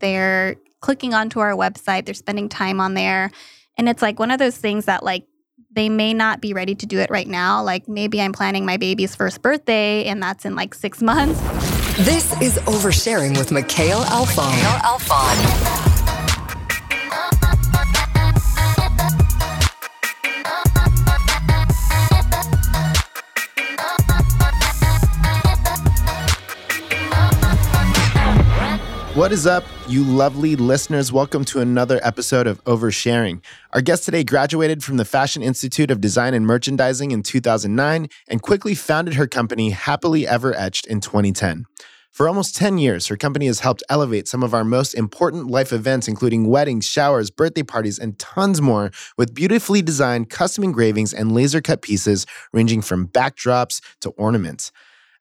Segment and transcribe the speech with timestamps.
[0.00, 3.30] they're clicking onto our website, they're spending time on there.
[3.78, 5.26] And it's like one of those things that like
[5.72, 7.62] they may not be ready to do it right now.
[7.62, 11.40] Like maybe I'm planning my baby's first birthday and that's in like six months.
[12.04, 14.50] This is Oversharing with Mikhail Alfon.
[14.50, 15.85] Mikhail Alfon.
[29.16, 31.10] What is up, you lovely listeners?
[31.10, 33.42] Welcome to another episode of Oversharing.
[33.72, 38.42] Our guest today graduated from the Fashion Institute of Design and Merchandising in 2009 and
[38.42, 41.64] quickly founded her company Happily Ever Etched in 2010.
[42.12, 45.72] For almost 10 years, her company has helped elevate some of our most important life
[45.72, 51.32] events, including weddings, showers, birthday parties, and tons more, with beautifully designed custom engravings and
[51.32, 54.72] laser cut pieces ranging from backdrops to ornaments.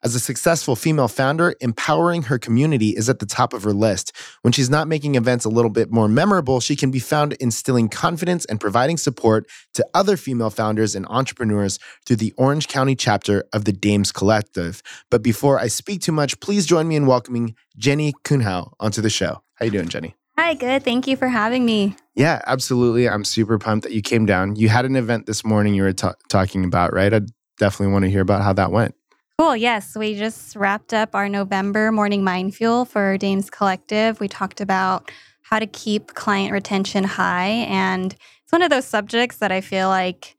[0.06, 4.16] As a successful female founder, empowering her community is at the top of her list.
[4.44, 7.90] When she's not making events a little bit more memorable, she can be found instilling
[7.90, 13.46] confidence and providing support to other female founders and entrepreneurs through the Orange County chapter
[13.52, 14.84] of the Dames Collective.
[15.10, 19.10] But before I speak too much, please join me in welcoming Jenny Kuhnau onto the
[19.10, 19.42] show.
[19.56, 20.16] How you doing, Jenny?
[20.38, 20.84] Hi, good.
[20.84, 21.96] Thank you for having me.
[22.14, 23.10] Yeah, absolutely.
[23.10, 24.56] I'm super pumped that you came down.
[24.56, 27.12] You had an event this morning you were ta- talking about, right?
[27.12, 27.22] I
[27.58, 28.94] definitely want to hear about how that went.
[29.38, 29.58] Cool.
[29.58, 29.98] Yes.
[29.98, 34.22] We just wrapped up our November morning mind fuel for Dames Collective.
[34.22, 37.68] We talked about how to keep client retention high.
[37.68, 40.38] And it's one of those subjects that I feel like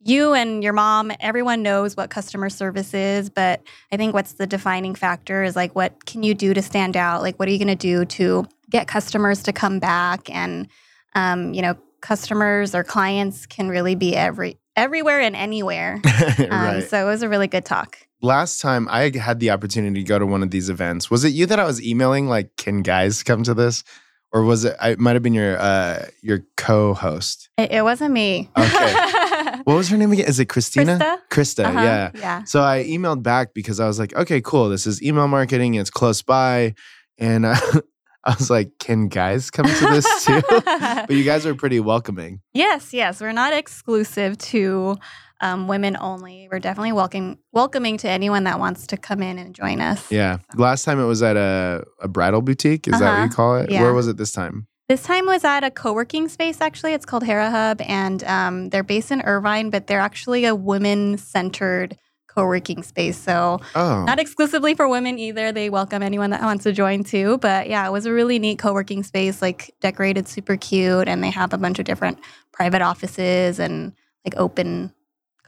[0.00, 3.30] you and your mom, everyone knows what customer service is.
[3.30, 6.94] But I think what's the defining factor is like, what can you do to stand
[6.94, 7.22] out?
[7.22, 10.28] Like, what are you going to do to get customers to come back?
[10.28, 10.68] And,
[11.14, 16.02] um, you know, customers or clients can really be every everywhere and anywhere.
[16.38, 16.84] Um, right.
[16.84, 20.18] So it was a really good talk last time I had the opportunity to go
[20.18, 23.22] to one of these events, was it you that I was emailing like, "Can guys
[23.22, 23.84] come to this?"
[24.32, 24.76] Or was it?
[24.82, 27.48] It might have been your uh, your co-host.
[27.56, 28.50] It, it wasn't me.
[28.56, 28.94] Okay.
[29.64, 30.26] what was her name again?
[30.26, 30.98] Is it Christina?
[31.30, 31.64] Krista.
[31.64, 31.64] Krista.
[31.64, 31.80] Uh-huh.
[31.80, 32.10] Yeah.
[32.14, 32.44] Yeah.
[32.44, 34.68] So I emailed back because I was like, okay, cool.
[34.68, 35.74] This is email marketing.
[35.74, 36.74] It's close by,
[37.18, 37.56] and uh,
[38.24, 40.42] I was like, can guys come to this too?
[40.50, 42.40] but you guys are pretty welcoming.
[42.52, 42.92] Yes.
[42.92, 43.20] Yes.
[43.20, 44.96] We're not exclusive to
[45.40, 46.48] um, women only.
[46.50, 50.10] We're definitely welcoming welcoming to anyone that wants to come in and join us.
[50.10, 50.38] Yeah.
[50.54, 52.86] Last time it was at a, a bridal boutique.
[52.88, 53.04] Is uh-huh.
[53.04, 53.34] that what you uh-huh.
[53.34, 53.70] call it?
[53.70, 53.82] Yeah.
[53.82, 54.66] Where was it this time?
[54.88, 56.60] This time was at a co-working space.
[56.60, 60.54] Actually, it's called Hera Hub, and um, they're based in Irvine, but they're actually a
[60.54, 61.98] women-centered
[62.28, 63.16] co-working space.
[63.16, 64.04] So oh.
[64.04, 65.50] not exclusively for women either.
[65.50, 67.38] They welcome anyone that wants to join too.
[67.38, 71.30] But yeah, it was a really neat co-working space, like decorated super cute, and they
[71.30, 72.20] have a bunch of different
[72.52, 73.92] private offices and
[74.24, 74.92] like open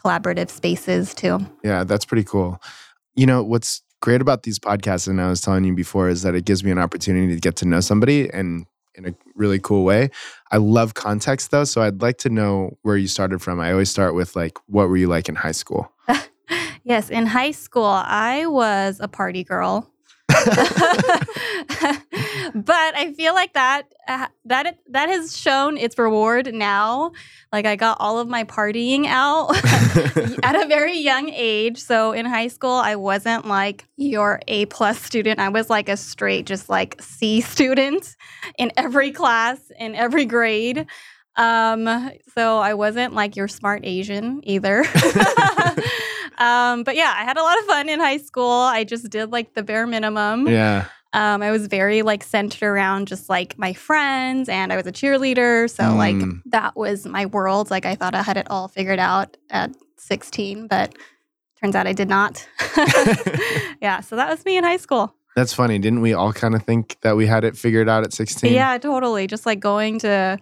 [0.02, 1.40] collaborative spaces too.
[1.62, 2.60] Yeah, that's pretty cool.
[3.14, 6.34] You know, what's great about these podcasts, and I was telling you before, is that
[6.34, 8.66] it gives me an opportunity to get to know somebody and
[8.98, 10.10] in a really cool way.
[10.50, 13.60] I love context though, so I'd like to know where you started from.
[13.60, 15.90] I always start with like, what were you like in high school?
[16.84, 19.88] yes, in high school, I was a party girl.
[22.54, 27.12] but I feel like that uh, that that has shown its reward now.
[27.52, 29.56] Like I got all of my partying out
[30.42, 31.78] at a very young age.
[31.78, 35.40] So in high school, I wasn't like your A plus student.
[35.40, 38.16] I was like a straight, just like C student
[38.58, 40.86] in every class in every grade.
[41.36, 44.84] Um, so I wasn't like your smart Asian either.
[46.38, 48.50] um, but yeah, I had a lot of fun in high school.
[48.50, 50.48] I just did like the bare minimum.
[50.48, 50.86] Yeah.
[51.12, 54.92] Um, I was very like centered around just like my friends, and I was a
[54.92, 55.68] cheerleader.
[55.70, 55.96] So mm.
[55.96, 57.70] like that was my world.
[57.70, 60.94] Like I thought I had it all figured out at 16, but
[61.60, 62.46] turns out I did not.
[63.80, 65.14] yeah, so that was me in high school.
[65.34, 65.78] That's funny.
[65.78, 68.52] Didn't we all kind of think that we had it figured out at 16?
[68.52, 69.26] Yeah, totally.
[69.26, 70.38] Just like going to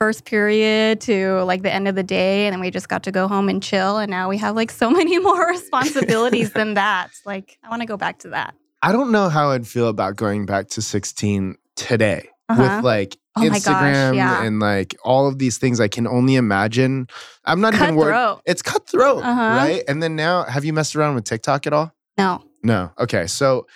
[0.00, 3.12] first period to like the end of the day and then we just got to
[3.12, 7.10] go home and chill and now we have like so many more responsibilities than that.
[7.26, 8.54] Like I want to go back to that.
[8.82, 12.62] I don't know how I'd feel about going back to 16 today uh-huh.
[12.76, 14.42] with like oh Instagram gosh, yeah.
[14.42, 15.80] and like all of these things.
[15.80, 17.06] I can only imagine.
[17.44, 17.88] I'm not cutthroat.
[17.88, 18.38] even worried.
[18.46, 19.40] It's cutthroat, uh-huh.
[19.40, 19.82] right?
[19.86, 21.92] And then now, have you messed around with TikTok at all?
[22.16, 22.42] No.
[22.62, 22.90] No.
[22.98, 23.26] Okay.
[23.26, 23.66] So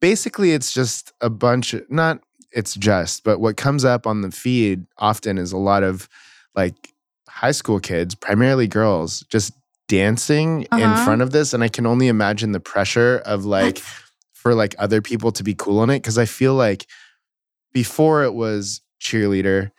[0.00, 2.20] basically, it's just a bunch of, not
[2.52, 6.08] it's just, but what comes up on the feed often is a lot of
[6.54, 6.74] like
[7.28, 9.52] high school kids, primarily girls, just
[9.88, 10.82] dancing uh-huh.
[10.82, 11.52] in front of this.
[11.52, 13.78] And I can only imagine the pressure of like,
[14.32, 16.86] for like other people to be cool on it because I feel like
[17.72, 19.70] before it was cheerleader,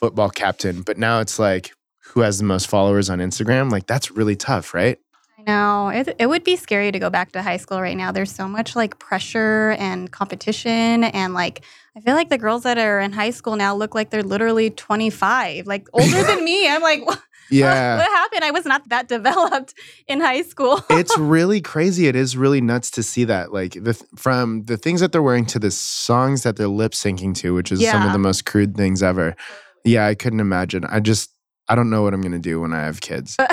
[0.00, 1.72] football captain, but now it's like
[2.04, 3.72] who has the most followers on Instagram?
[3.72, 4.98] Like that's really tough, right?
[5.46, 8.12] Know, it, it would be scary to go back to high school right now.
[8.12, 11.04] There's so much like pressure and competition.
[11.04, 11.62] And like,
[11.96, 14.70] I feel like the girls that are in high school now look like they're literally
[14.70, 16.68] 25, like older than me.
[16.68, 17.20] I'm like, what,
[17.50, 17.98] Yeah.
[17.98, 18.42] what happened?
[18.44, 19.74] I was not that developed
[20.08, 20.80] in high school.
[20.88, 22.06] it's really crazy.
[22.08, 23.52] It is really nuts to see that.
[23.52, 27.34] Like the from the things that they're wearing to the songs that they're lip syncing
[27.36, 29.36] to, which is some of the most crude things ever.
[29.84, 30.84] Yeah, I couldn't imagine.
[30.86, 31.30] I just
[31.68, 33.36] I don't know what I'm gonna do when I have kids.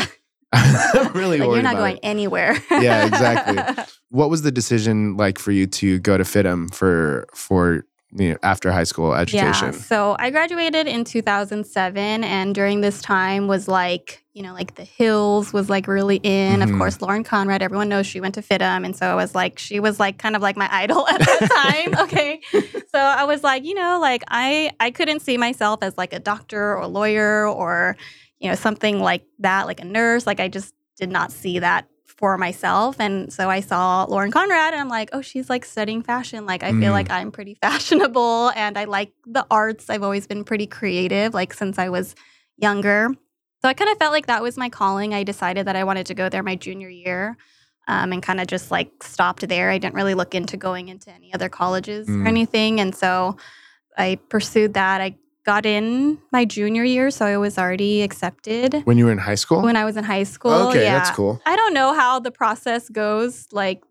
[0.53, 2.01] I'm really Like, worried you're not going it.
[2.03, 2.57] anywhere.
[2.71, 3.83] Yeah, exactly.
[4.09, 8.37] What was the decision like for you to go to FIDM for for you know,
[8.43, 9.67] after high school education?
[9.71, 9.79] Yeah.
[9.79, 14.83] So I graduated in 2007, and during this time was like, you know, like the
[14.83, 16.59] Hills was like really in.
[16.59, 16.63] Mhm.
[16.73, 18.83] Of course, Lauren Conrad, everyone knows she went to FIDM.
[18.83, 21.49] And so I was like, she was like kind of like my idol at that
[21.93, 21.99] time.
[22.03, 22.41] okay.
[22.51, 26.19] So I was like, you know, like I, I couldn't see myself as like a
[26.19, 27.95] doctor or lawyer or,
[28.41, 30.25] you know, something like that, like a nurse.
[30.27, 32.97] Like I just did not see that for myself.
[32.99, 36.45] And so I saw Lauren Conrad and I'm like, oh, she's like studying fashion.
[36.45, 36.79] Like I Mm.
[36.81, 39.89] feel like I'm pretty fashionable and I like the arts.
[39.89, 42.15] I've always been pretty creative, like since I was
[42.57, 43.09] younger.
[43.61, 45.13] So I kind of felt like that was my calling.
[45.13, 47.37] I decided that I wanted to go there my junior year.
[47.87, 49.69] Um, and kind of just like stopped there.
[49.71, 52.23] I didn't really look into going into any other colleges Mm.
[52.23, 52.79] or anything.
[52.79, 53.37] And so
[53.97, 55.01] I pursued that.
[55.01, 55.15] I
[55.45, 59.35] got in my junior year, so I was already accepted When you were in high
[59.35, 59.61] school?
[59.61, 60.51] when I was in high school.
[60.69, 60.97] okay, yeah.
[60.99, 61.41] that's cool.
[61.45, 63.83] I don't know how the process goes like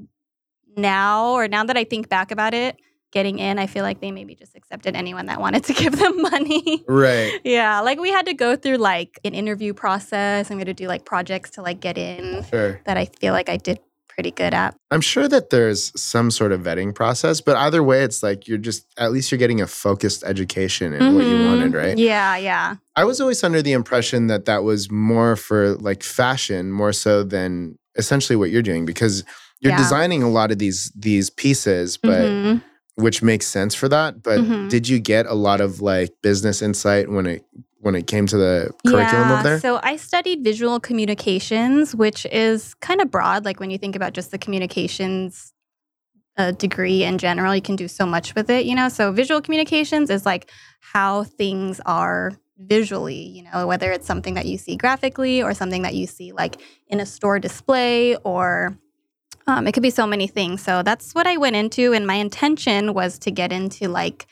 [0.76, 2.76] now or now that I think back about it,
[3.12, 6.22] getting in, I feel like they maybe just accepted anyone that wanted to give them
[6.22, 6.84] money.
[6.86, 7.40] Right.
[7.44, 10.50] yeah, like we had to go through like an interview process.
[10.50, 12.80] I'm going to do like projects to like get in Sure.
[12.84, 13.80] that I feel like I did
[14.14, 14.76] pretty good at.
[14.90, 18.58] I'm sure that there's some sort of vetting process, but either way, it's like you're
[18.58, 21.46] just at least you're getting a focused education in what you Mhm.
[21.46, 21.96] wanted, right?
[21.98, 22.76] Yeah, yeah.
[22.96, 27.22] I was always under the impression that that was more for like fashion, more so
[27.22, 29.24] than essentially what you're doing because
[29.60, 29.78] you're Yeah.
[29.78, 32.62] designing a lot of these these pieces, but Mhm.
[32.96, 34.22] which makes sense for that.
[34.22, 34.68] But Mhm.
[34.68, 37.44] did you get a lot of like business insight when it
[37.80, 39.60] when it came to the curriculum yeah, over there?
[39.60, 43.44] So I studied visual communications, which is kind of broad.
[43.44, 45.52] Like when you think about just the communications
[46.36, 48.88] uh, degree in general, you can do so much with it, you know?
[48.88, 50.50] So visual communications is like
[50.80, 55.82] how things are visually, you know, whether it's something that you see graphically or something
[55.82, 58.78] that you see like in a store display or
[59.46, 60.62] um, it could be so many things.
[60.62, 61.92] So that's what I went into.
[61.94, 64.26] And my intention was to get into like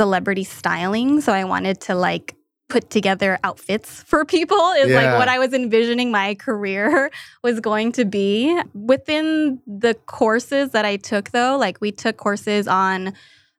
[0.00, 1.20] celebrity styling.
[1.20, 2.36] So I wanted to like
[2.68, 4.96] put together outfits for people is Yeah.
[5.12, 7.10] like what I was envisioning my career
[7.44, 8.60] was going to be.
[8.74, 13.14] Within the courses that I took though, like we took courses on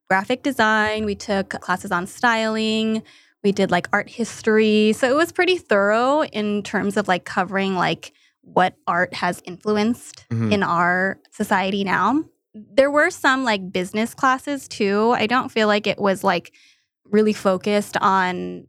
[0.09, 3.01] graphic design, we took classes on styling,
[3.43, 4.91] we did like art history.
[4.93, 8.11] So it was pretty thorough in terms of like covering like
[8.41, 10.51] what art has influenced Mhm.
[10.51, 12.23] in our society now.
[12.53, 15.11] There were some like business classes too.
[15.15, 16.51] I don't feel like it was like
[17.05, 18.67] really focused on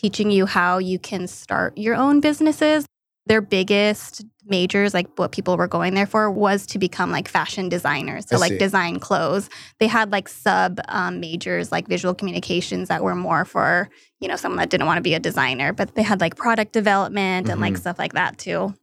[0.00, 2.86] teaching you how you can start your own businesses.
[3.26, 7.68] Their biggest majors, like what people were going there for, was to become like fashion
[7.68, 8.26] designers.
[8.28, 9.50] So, like design clothes.
[9.78, 14.36] They had like sub um, majors, like visual communications, that were more for, you know,
[14.36, 17.60] someone that didn't want to be a designer, but they had like product development and
[17.60, 17.80] like Mhm.
[17.80, 18.74] stuff like that too.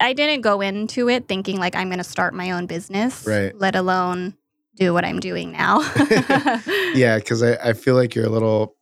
[0.00, 3.56] I didn't go into it thinking like I'm going to start my own business, Right.
[3.56, 4.34] let alone
[4.74, 5.80] do what I'm doing now.
[6.94, 8.74] yeah, because I, I feel like you're a little.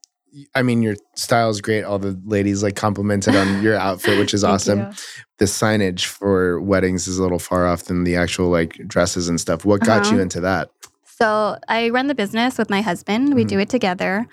[0.55, 1.83] I mean, your style is great.
[1.85, 4.81] All the ladies like complimented on your outfit, which is awesome.
[4.81, 4.91] you.
[5.39, 9.41] The signage for weddings is a little far off than the actual like dresses and
[9.41, 9.65] stuff.
[9.65, 10.17] What got Uh-huh.
[10.17, 10.71] you into that?
[11.05, 13.35] So I run the business with my husband.
[13.35, 13.49] We Mhm.
[13.49, 14.27] do it together.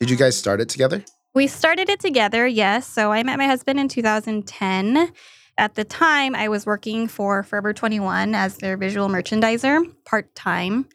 [0.00, 1.04] Did you guys start it together?
[1.34, 2.86] We started it together, yes.
[2.86, 5.10] So I met my husband in 2010.
[5.58, 10.86] At the time, I was working for Forever 21 as their visual merchandiser part time.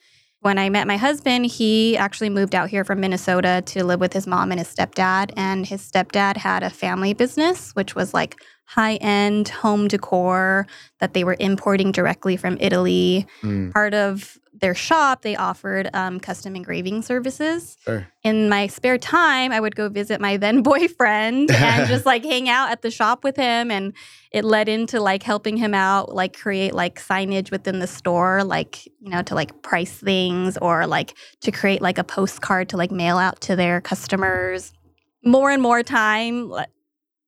[0.47, 4.13] When I met my husband, he actually moved out here from Minnesota to live with
[4.13, 5.33] his mom and his stepdad.
[5.35, 10.65] And his stepdad had a family business, which was like high end home decor
[10.99, 13.27] that they were importing directly from Italy.
[13.41, 18.07] Mm, Part of their shop, they offered um, custom engraving services sure.
[18.23, 22.49] in my spare time, I would go visit my then boyfriend and just like hang
[22.49, 23.71] out at the shop with him.
[23.71, 23.93] And
[24.31, 28.85] it led into like helping him out, like create like signage within the store, like,
[28.85, 32.91] you know, to like price things or like to create like a postcard to like
[32.91, 34.73] mail out to their customers.
[35.23, 36.51] More and more time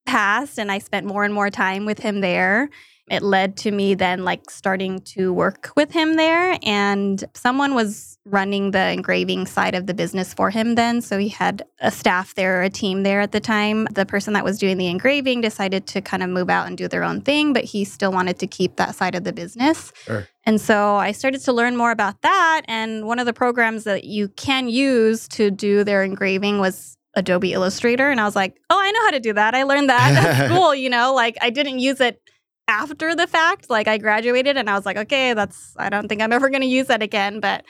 [0.09, 2.69] passed, and I spent more and more time with him there.
[3.09, 8.17] It led to me then like starting to work with him there and someone was
[8.25, 12.35] running the engraving side of the business for him then so he had a staff
[12.35, 15.87] there a team there at the time the person that was doing the engraving decided
[15.87, 18.45] to kind of move out and do their own thing but he still wanted to
[18.47, 20.27] keep that side of the business Sure.
[20.45, 24.03] and so i started to learn more about that and one of the programs that
[24.03, 28.11] you can use to do their engraving was Adobe Illustrator.
[28.11, 29.55] And I was like, oh, I know how to do that.
[29.55, 32.21] I learned that at school, you know, like I didn't use it
[32.69, 33.69] after the fact.
[33.69, 36.61] Like I graduated and I was like, okay, that's, I don't think I'm ever going
[36.61, 37.39] to use that again.
[37.41, 37.65] But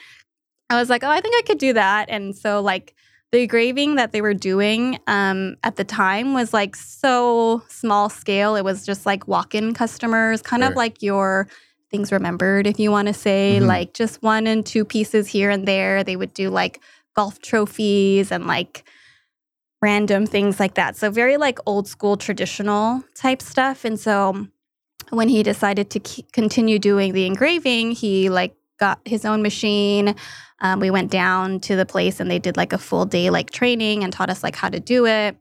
[0.68, 2.08] I was like, oh, I think I could do that.
[2.08, 2.94] And so, like,
[3.32, 8.56] the engraving that they were doing um, at the time was like so small scale.
[8.56, 11.46] It was just like walk in customers, kind of like your
[11.92, 13.66] things remembered, if you want to say, Mhm.
[13.66, 16.02] like just one and two pieces here and there.
[16.02, 16.80] They would do like
[17.14, 18.82] golf trophies and like
[19.82, 20.96] random things like that.
[20.96, 23.84] So very like old school traditional type stuff.
[23.84, 24.46] And so
[25.10, 26.00] when he decided to
[26.32, 30.14] continue doing the engraving, he like got his own machine.
[30.60, 33.50] Um, we went down to the place and they did like a full day like
[33.50, 35.36] training and taught us like how to do it.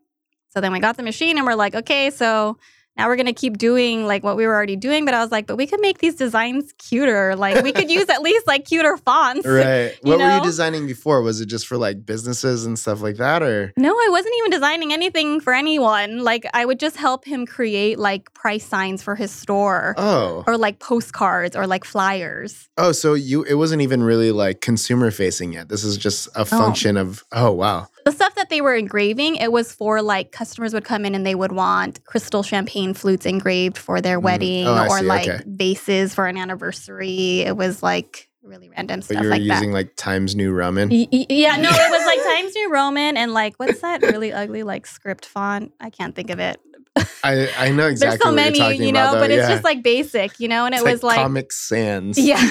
[0.49, 2.57] So then we got the machine and we're like, okay, so
[2.99, 5.05] now we're gonna keep doing like what we were already doing.
[5.05, 7.33] But I was like, but we could make these designs cuter.
[7.37, 9.47] Like we could use at least like cuter fonts.
[9.47, 9.97] Right.
[10.09, 11.21] What were you designing before?
[11.21, 14.51] Was it just for like businesses and stuff like that or No, I wasn't even
[14.51, 16.23] designing anything for anyone.
[16.23, 19.93] Like I would just help him create like price signs for his store.
[19.97, 20.43] Oh.
[20.47, 22.67] Or like postcards or like flyers.
[22.77, 25.69] Oh, so you it wasn't even really like consumer facing yet.
[25.69, 27.87] This is just a function of oh wow.
[28.05, 31.25] The stuff that they were engraving, it was for like customers would come in and
[31.25, 34.23] they would want crystal champagne flutes engraved for their Mm.
[34.23, 35.05] wedding Oh, or see.
[35.05, 35.43] like Okay.
[35.45, 37.41] vases for an anniversary.
[37.41, 39.53] It was like really random But stuff you were like that.
[39.55, 40.89] using like Times New Roman.
[40.89, 44.31] Y- y- Yeah, no, it was like Times New Roman and like what's that really
[44.33, 45.73] ugly like script font?
[45.79, 46.59] I can't think of it.
[47.23, 49.19] I, I know exactly There's so many, you know, about.
[49.19, 49.49] but it's yeah.
[49.49, 52.17] just like basic, you know, and It's it was like, Comic Sans.
[52.17, 52.49] yeah,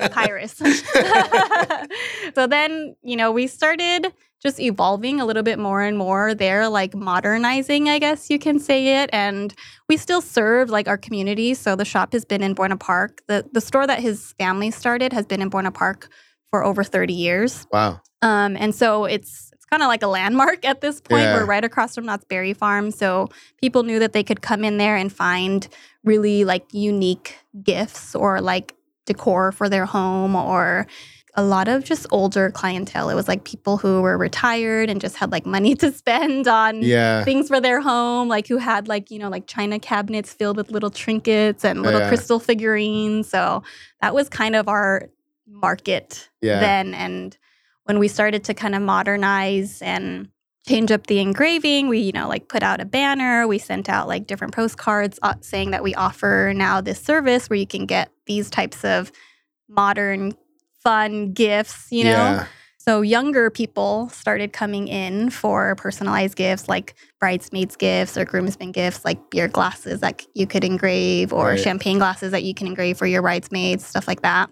[0.10, 0.60] Pyrus.
[2.34, 6.68] so then, you know, we started just evolving a little bit more and more there,
[6.68, 9.10] like modernizing, I guess you can say it.
[9.12, 9.54] And
[9.88, 11.54] we still serve like our community.
[11.54, 13.22] So the shop has been in Buena Park.
[13.26, 16.08] The the store that his family started has been in Buena Park
[16.50, 17.66] for over 30 years.
[17.72, 18.00] Wow.
[18.22, 21.22] Um, and so it's it's kind of like a landmark at this point.
[21.22, 21.34] Yeah.
[21.34, 23.28] We're right across from Knott's Berry Farm, so
[23.60, 25.68] people knew that they could come in there and find
[26.04, 30.86] really like unique gifts or like decor for their home or
[31.34, 33.10] a lot of just older clientele.
[33.10, 36.82] It was like people who were retired and just had like money to spend on
[36.82, 37.24] Yeah.
[37.24, 40.70] things for their home, like who had like, you know, like china cabinets filled with
[40.70, 42.08] little trinkets and little Yeah.
[42.08, 43.28] crystal figurines.
[43.28, 43.62] So
[44.00, 45.08] that was kind of our
[45.46, 46.60] market Yeah.
[46.60, 46.94] then.
[46.94, 47.36] And
[47.84, 50.28] when we started to kind of modernize and
[50.66, 54.06] change up the engraving, we, you know, like put out a banner, we sent out
[54.08, 58.10] like different postcards uh, saying that we offer now this service where you can get
[58.26, 59.10] these types of
[59.68, 60.32] modern
[60.82, 62.10] fun gifts, you know?
[62.10, 62.46] Yeah.
[62.78, 69.04] So younger people started coming in for personalized gifts like bridesmaids gifts or groomsmen gifts
[69.04, 71.58] like beer glasses that you could engrave or Right.
[71.58, 74.48] champagne glasses that you can engrave for your bridesmaids, stuff like that.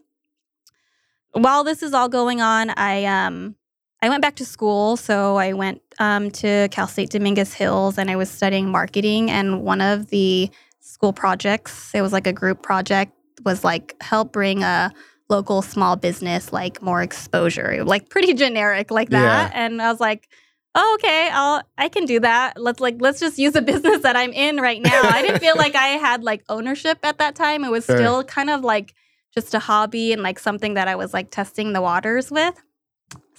[1.32, 3.56] While this is all going on, I um
[4.02, 8.10] I went back to school, so I went um, to Cal State Dominguez Hills and
[8.10, 12.62] I was studying marketing and one of the school projects, it was like a group
[12.62, 13.12] project
[13.44, 14.92] was like help bring a
[15.28, 19.50] local small business like more exposure like pretty generic like that.
[19.54, 20.28] And i was like
[20.74, 22.60] oh, okay i'll i can do that.
[22.60, 25.00] Let's like let's just use a business that i'm in right now.
[25.02, 27.64] I didn't feel like i had like ownership at that time.
[27.64, 27.96] It was Sure.
[27.96, 28.94] still kind of like
[29.34, 32.62] just a hobby and like something that i was like testing the waters with.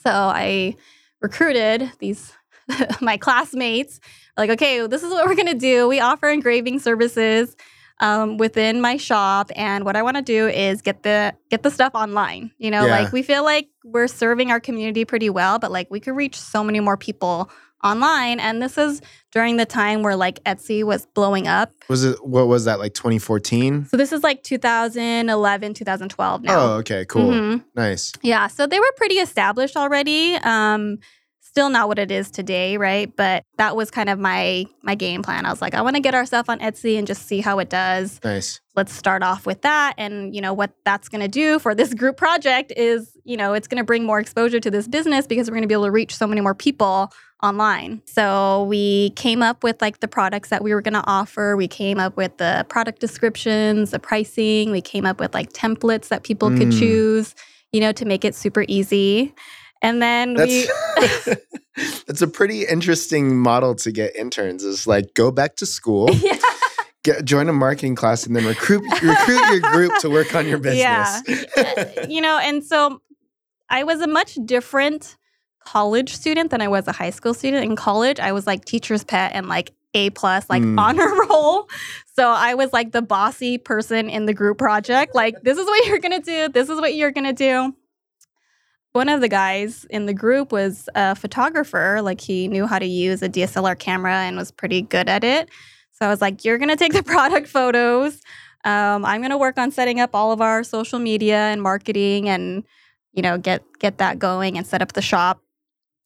[0.04, 0.76] So i
[1.22, 2.34] recruited these
[3.02, 4.00] my classmates
[4.38, 5.88] like okay this is what we're gonna do.
[5.88, 7.56] We offer engraving services
[8.00, 11.72] um, within my shop and what i want to do is get the get the
[11.72, 13.00] stuff online you know Yeah.
[13.02, 16.40] like we feel like we're serving our community pretty well but like we could reach
[16.40, 17.50] so many more people
[17.84, 19.02] online and this is
[19.32, 22.94] during the time where like etsy was blowing up Was it what was that like
[22.96, 23.86] 2014?
[23.86, 27.32] so this is like 2011 2012 now Oh, okay, cool.
[27.32, 27.64] Mhm.
[27.76, 28.14] Nice.
[28.22, 30.36] yeah, so they were pretty established already.
[30.44, 30.98] Um,
[31.58, 33.16] still not what it is today, right?
[33.16, 35.44] But that was kind of my my game plan.
[35.44, 37.58] I was like, I want to get our stuff on Etsy and just see how
[37.58, 38.20] it does.
[38.24, 38.62] Nice.
[38.76, 41.96] Let's start off with that, and you know what that's going to do for this
[41.96, 45.50] group project is, you know, it's going to bring more exposure to this business because
[45.50, 47.12] we're going to be able to reach so many more people
[47.42, 48.04] online.
[48.06, 51.58] So we came up with like the products that we were going to offer.
[51.58, 54.70] We came up with the product descriptions, the pricing.
[54.70, 56.80] We came up with like templates that people could Mm.
[56.80, 57.34] choose,
[57.72, 59.34] you know, to make it super easy.
[59.82, 61.28] And then we That's
[62.08, 64.64] that's a pretty interesting model to get interns.
[64.64, 66.38] Is like go back to school, yeah.
[67.04, 70.58] Get, join a marketing class and then recruit recruit your group to work on your
[70.58, 71.22] business.
[71.58, 72.06] Yeah.
[72.08, 73.02] you know, and so
[73.70, 75.16] I was a much different
[75.60, 77.64] college student than I was a high school student.
[77.66, 80.80] In college, I was like teacher's pet and like A plus, like Mm.
[80.80, 81.70] honor roll.
[82.16, 85.14] So I was like the bossy person in the group project.
[85.14, 86.50] Like, this is what you're gonna do.
[86.50, 87.76] This is what you're gonna do.
[88.94, 92.00] One of the guys in the group was a photographer.
[92.02, 95.50] Like he knew how to use a DSLR camera and was pretty good at it.
[95.92, 98.22] So I was like, "You're gonna take the product photos.
[98.66, 102.64] Um, I'm gonna work on setting up all of our social media and marketing, and
[103.14, 105.42] you know, get get that going and set up the shop."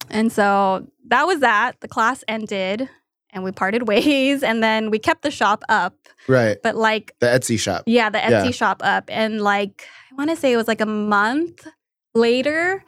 [0.09, 1.79] And so that was that.
[1.81, 2.89] The class ended,
[3.31, 4.43] and we parted ways.
[4.43, 5.95] And then we kept the shop up,
[6.27, 6.57] Right.
[6.61, 7.83] but like The Etsy shop.
[7.85, 8.51] yeah, the Etsy Yeah.
[8.51, 9.05] shop up.
[9.07, 11.67] And like, I want to say it was like a month
[12.13, 12.83] later,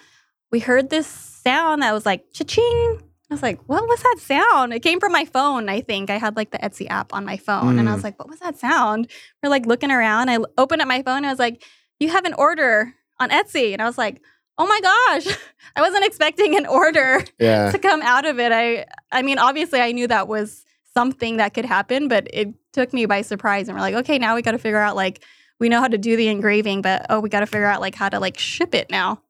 [0.52, 2.98] we heard this sound that was like cha-ching.
[3.30, 4.74] I was like, what was that sound?
[4.74, 6.10] It came from my phone, I think.
[6.12, 7.80] I had like the Etsy app on my phone.
[7.80, 7.96] And I Mm.
[7.96, 9.10] was like, what was that sound?
[9.42, 10.30] We're like looking around.
[10.30, 11.64] I opened up my phone and I was like,
[12.00, 13.74] you have an order on Etsy.
[13.74, 14.22] And I was like,
[14.60, 15.36] oh my gosh,
[15.76, 17.72] I wasn't expecting an order Yeah.
[17.72, 18.52] to come out of it.
[18.52, 20.64] I I mean, obviously I knew that was
[20.94, 23.68] something that could happen, but it took me by surprise.
[23.68, 25.24] And we're like, okay, now we got to figure out like
[25.64, 27.96] we know how to do the engraving, but oh, we got to figure out like
[27.96, 29.22] how to like ship it now.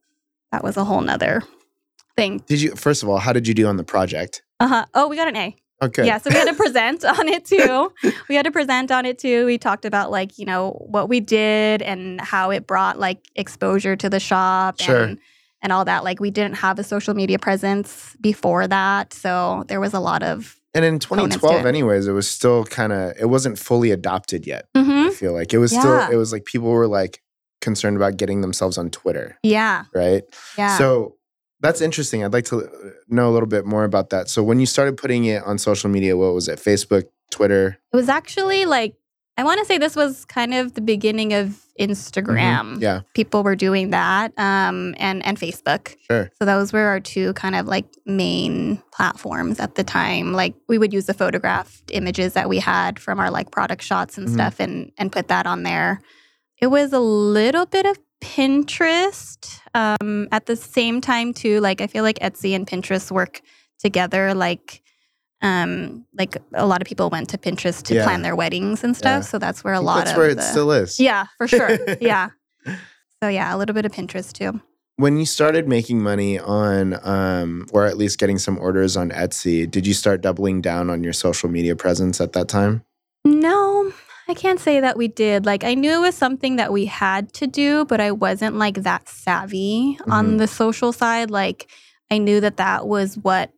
[0.52, 1.44] That was a whole nother
[2.18, 2.40] thing.
[2.48, 4.42] Did you first of all, how did you do on the project?
[4.60, 4.86] Uh huh.
[4.96, 5.56] Oh, we got an A.
[5.82, 6.06] Okay.
[6.06, 7.92] Yeah, so we had to present on it too.
[8.30, 9.46] We had to present on it too.
[9.46, 13.96] We talked about like, you know, what we did and how it brought like exposure
[13.98, 15.04] to the shop Sure.
[15.04, 15.20] and
[15.62, 16.04] and all that.
[16.04, 19.14] Like we didn't have a social media presence before that.
[19.14, 23.14] So there was a lot of And in 2012, anyways, it was still kind of
[23.20, 24.68] it wasn't fully adopted yet.
[24.76, 25.08] Mhm.
[25.08, 25.80] I feel like it was Yeah.
[25.80, 27.22] still it was like people were like
[27.62, 29.86] concerned about getting themselves on Twitter, Yeah.
[29.94, 30.24] right?
[30.58, 30.78] Yeah.
[30.78, 31.16] So
[31.62, 32.24] that's interesting.
[32.26, 32.70] I'd like to uh,
[33.08, 34.30] know a little bit more about that.
[34.30, 36.60] So when you started putting it on social media, what was it?
[36.60, 37.78] Facebook, Twitter?
[37.92, 38.96] it was actually like
[39.38, 42.76] I want to say this was kind of the beginning of Instagram.
[42.78, 42.82] Mhm.
[42.82, 44.32] Yeah, People were doing that.
[44.38, 45.96] Um and and Facebook.
[46.10, 46.30] sure.
[46.40, 50.34] So those were our two kind of like main platforms at the time.
[50.34, 54.18] Like we would use the photographed images that we had from our like product shots
[54.18, 54.34] and Mhm.
[54.34, 56.02] stuff and and put that on there.
[56.62, 61.60] It was a little bit of Pinterest um, at the same time too.
[61.60, 63.42] Like I feel like Etsy and Pinterest work
[63.80, 64.34] together.
[64.34, 64.82] Like
[65.44, 68.04] um, like a lot of people went to Pinterest to Yeah.
[68.06, 69.24] plan their weddings and stuff.
[69.24, 69.30] Yeah.
[69.30, 71.00] So that's where a lot that's of where it the- still is.
[71.00, 72.30] yeah for sure yeah.
[73.22, 74.60] So yeah, a little bit of Pinterest too.
[74.98, 79.70] When you started making money on, um, or at least getting some orders on Etsy,
[79.70, 82.84] did you start doubling down on your social media presence at that time?
[83.26, 83.92] No,
[84.28, 85.46] I can't say that we did.
[85.48, 88.84] Like, I knew it was something that we had to do, but I wasn't like
[88.84, 90.38] that savvy on Mhm.
[90.38, 91.32] the social side.
[91.32, 91.68] Like,
[92.12, 93.52] I knew that that was what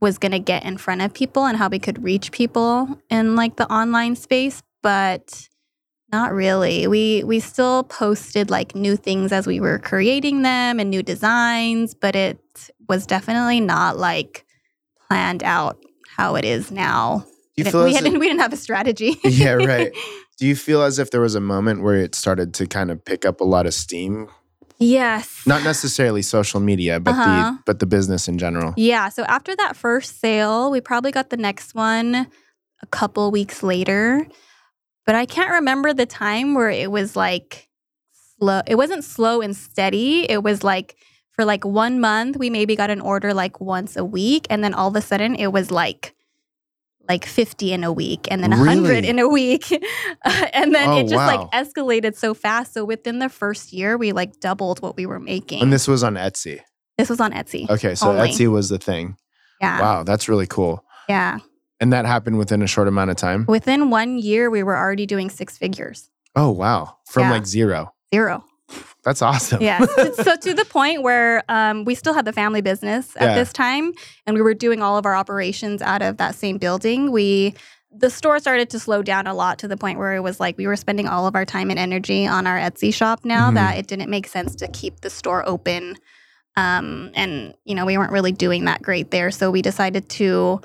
[0.00, 3.36] was going to get in front of people and how we could reach people in
[3.36, 5.48] like the online space, but
[6.10, 6.86] not really.
[6.86, 11.94] We we still posted like new things as we were creating them and new designs,
[11.94, 12.38] but it
[12.88, 14.44] was definitely not like
[15.08, 15.78] planned out
[16.16, 17.26] how it is now.
[17.84, 19.18] We didn't- we didn't have a strategy.
[19.24, 19.92] yeah, right.
[20.38, 23.04] Do you feel as if there was a moment where it started to kind of
[23.04, 24.28] pick up a lot of steam?
[24.80, 25.42] Yes.
[25.46, 27.24] Not necessarily social media, but Uh-huh.
[27.52, 28.74] the but the business in general.
[28.76, 29.08] Yeah.
[29.10, 32.26] So after that first sale, we probably got the next one
[32.82, 34.26] a couple weeks later.
[35.06, 37.68] But I can't remember the time where it was like
[38.38, 38.62] slow.
[38.66, 40.24] It wasn't slow and steady.
[40.30, 40.96] It was like
[41.36, 44.46] for like one month, we maybe got an order like once a week.
[44.50, 46.14] And then all of a sudden it was like
[47.10, 49.08] like 50 in a week and then 100 Really?
[49.08, 49.66] in a week.
[50.54, 51.26] and then Oh, it just wow.
[51.26, 52.72] like escalated so fast.
[52.72, 55.60] So within the first year, we like doubled what we were making.
[55.60, 56.60] And this was on Etsy.
[56.98, 57.68] this was on Etsy.
[57.68, 58.28] Okay, so Only.
[58.30, 59.16] Etsy was the thing.
[59.60, 59.80] Yeah.
[59.80, 60.84] Wow, that's really cool.
[61.08, 61.38] Yeah.
[61.80, 63.44] And that happened within a short amount of time.
[63.48, 66.08] Within one year, we were already doing six figures.
[66.36, 67.30] Oh wow, from Yeah.
[67.32, 67.92] like zero.
[68.14, 68.44] Zero.
[69.04, 69.62] That's awesome.
[69.62, 69.84] Yeah.
[70.14, 73.34] so, to the point where um, we still had the family business at Yeah.
[73.34, 73.92] this time,
[74.26, 77.10] and we were doing all of our operations out of that same building.
[77.10, 77.54] We
[77.92, 80.56] the store started to slow down a lot to the point where it was like
[80.56, 83.54] we were spending all of our time and energy on our Etsy shop now Mhm.
[83.54, 85.96] that it didn't make sense to keep the store open.
[86.56, 90.60] Um, and you know we weren't really doing that great there, so we decided to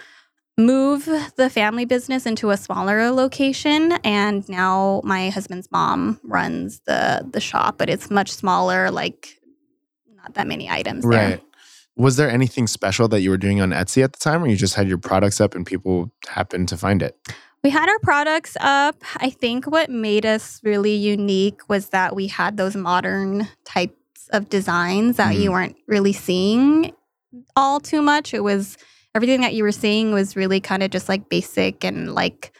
[0.57, 7.27] move the family business into a smaller location and now my husband's mom runs the
[7.33, 9.37] the shop but it's much smaller like
[10.15, 11.29] not that many items there.
[11.29, 11.43] Right.
[11.97, 14.57] Was there anything special that you were doing on Etsy at the time, or you
[14.57, 17.17] just had your products up and people happened to find it?
[17.65, 22.27] we had our products up i think what made us really unique was that we
[22.27, 25.53] had those modern types of designs that you mm.
[25.53, 26.93] weren't really seeing
[27.55, 28.77] all too much it was
[29.15, 32.51] everything that you were seeing was really kind of just like basic and like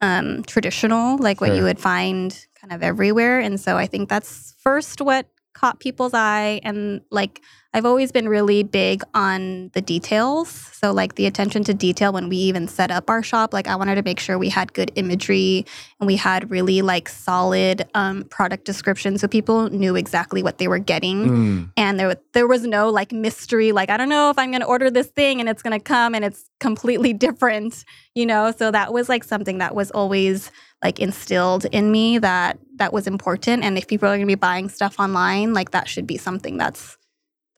[0.00, 1.56] um, traditional, like what Sure.
[1.56, 3.40] you would find kind of everywhere.
[3.40, 6.60] And so I think that's first what caught people's eye.
[6.62, 7.42] And like
[7.76, 10.48] I've always been really big on the details.
[10.48, 13.76] So, like the attention to detail when we even set up our shop, like I
[13.76, 15.66] wanted to make sure we had good imagery
[16.00, 20.68] and we had really like solid um, product description so people knew exactly what they
[20.68, 21.28] were getting.
[21.28, 24.60] Mm, and there, there was no like mystery like i don't know if i'm going
[24.60, 27.84] to order this thing and it's going to come and it's completely different
[28.16, 28.50] you know?
[28.50, 30.50] So that was like something that was always
[30.82, 33.62] like instilled in me that that was important.
[33.62, 36.56] And if people are going to be buying stuff online like that should be something
[36.56, 36.96] that's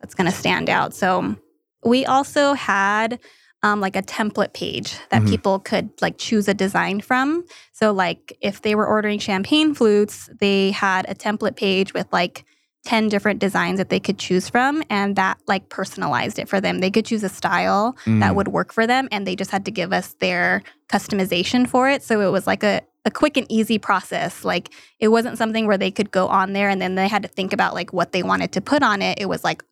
[0.01, 0.95] that's going to stand out.
[0.95, 1.37] So
[1.85, 3.19] we also had
[3.63, 5.29] um, like a template page that Mhm.
[5.29, 7.45] people could like choose a design from.
[7.73, 12.45] So like if they were ordering champagne flutes they had a template page with like
[12.85, 16.79] 10 different designs that they could choose from and that like personalized it for them.
[16.79, 18.35] They could choose a style that mm.
[18.35, 22.03] would work for them and they just had to give us their customization for it.
[22.03, 24.45] So it was like a, a quick and easy process.
[24.45, 27.29] Like it wasn't something where they could go on there and then they had to
[27.29, 29.19] think about like what they wanted to put on it.
[29.21, 29.63] It was like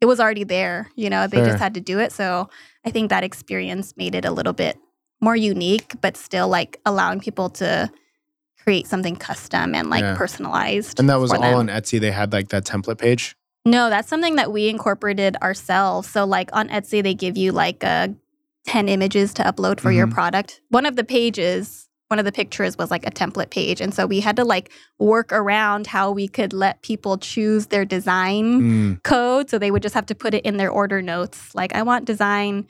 [0.00, 1.46] it was already there you know they Sure.
[1.46, 2.48] just had to do it so
[2.84, 4.76] i think that experience made it a little bit
[5.20, 7.90] more unique but still like allowing people to
[8.62, 10.16] create something custom and like Yeah.
[10.16, 11.54] personalized And that was all them.
[11.54, 12.00] on Etsy.
[12.00, 13.36] They had like that template page.
[13.64, 16.08] No, that's something that we incorporated ourselves.
[16.10, 18.08] So, like on Etsy, they give you like uh,
[18.66, 20.12] 10 images to upload for your Mhm.
[20.12, 20.60] product.
[20.70, 23.80] One of the pages, one of the pictures was like a template page.
[23.80, 27.84] And so we had to like work around how we could let people choose their
[27.84, 29.50] design Mm, code.
[29.50, 31.54] So they would just have to put it in their order notes.
[31.54, 32.66] Like, I want design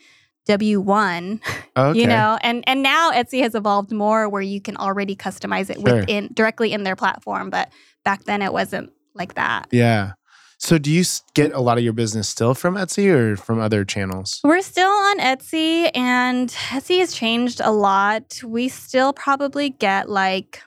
[0.49, 1.41] W1,
[1.77, 1.99] okay.
[1.99, 5.81] you know and and now etsy has evolved more where you can already customize it
[5.81, 6.01] Sure.
[6.01, 7.69] within directly in their platform but
[8.05, 10.13] back then it wasn't like that Yeah.
[10.59, 13.85] So do you get a lot of your business still from Etsy or from other
[13.85, 14.41] channels?
[14.43, 18.41] We're still on Etsy, and Etsy has changed a lot.
[18.45, 20.63] We still probably get like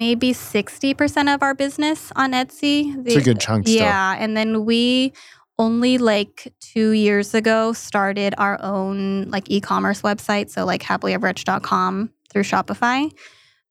[0.00, 3.06] maybe 60% of our business on Etsy.
[3.06, 3.80] It's a good chunk still.
[3.80, 4.16] Yeah.
[4.18, 5.12] And then we
[5.58, 10.50] only like two years ago started our own like e-commerce website.
[10.50, 13.12] So like happilyeveretched.com through Shopify.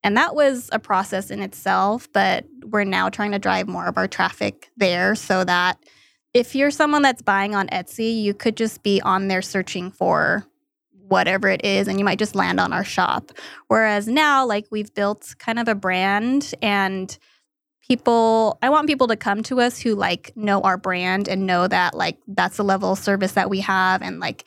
[0.04, 3.98] And that was a process in itself, but we're now trying to drive more of
[3.98, 5.78] our traffic there so that
[6.34, 10.46] if you're someone that's buying on Etsy, you could just be on there searching for
[11.08, 13.32] whatever it is and you might just land on our shop.
[13.68, 17.18] Whereas now, like we've built kind of a brand and
[17.88, 21.68] people I want people to come to us who like know our brand and know
[21.68, 24.46] that like that's the level of service that we have and like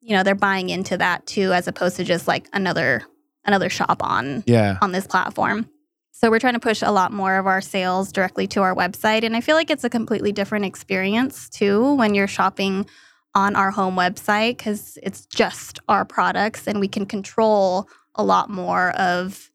[0.00, 3.02] you know they're buying into that too as opposed to just like another
[3.48, 4.78] another shop on Yeah.
[4.80, 5.68] on this platform.
[6.12, 9.24] So we're trying to push a lot more of our sales directly to our website.
[9.24, 12.86] And I feel like it's a completely different experience too when you're shopping
[13.34, 18.50] on our home website because it's just our products and we can control a lot
[18.50, 19.50] more of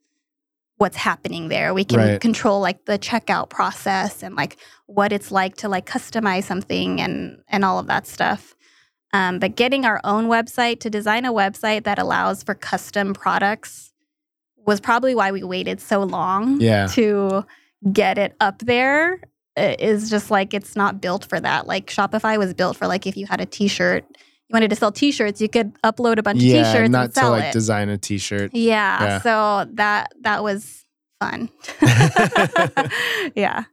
[0.78, 1.74] what's happening there.
[1.74, 2.22] We can Right.
[2.22, 7.42] control like the checkout process and like what it's like to like customize something and
[7.50, 8.56] and all of that stuff.
[9.14, 13.94] Um, but getting our own website to design a website that allows for custom products
[14.66, 16.88] was probably why we waited so long Yeah.
[16.94, 17.46] to
[17.92, 19.20] get it up there.
[19.56, 21.68] It is just like it's not built for that.
[21.68, 24.92] Like Shopify was built for like if you had a T-shirt, you wanted to sell
[24.92, 27.54] T-shirts, you could upload a bunch of T-shirts Not and to sell like it.
[27.54, 28.52] design a t-shirt.
[28.56, 29.20] yeah, Yeah.
[29.22, 30.86] So that that was
[31.20, 31.50] fun.
[33.36, 33.66] yeah.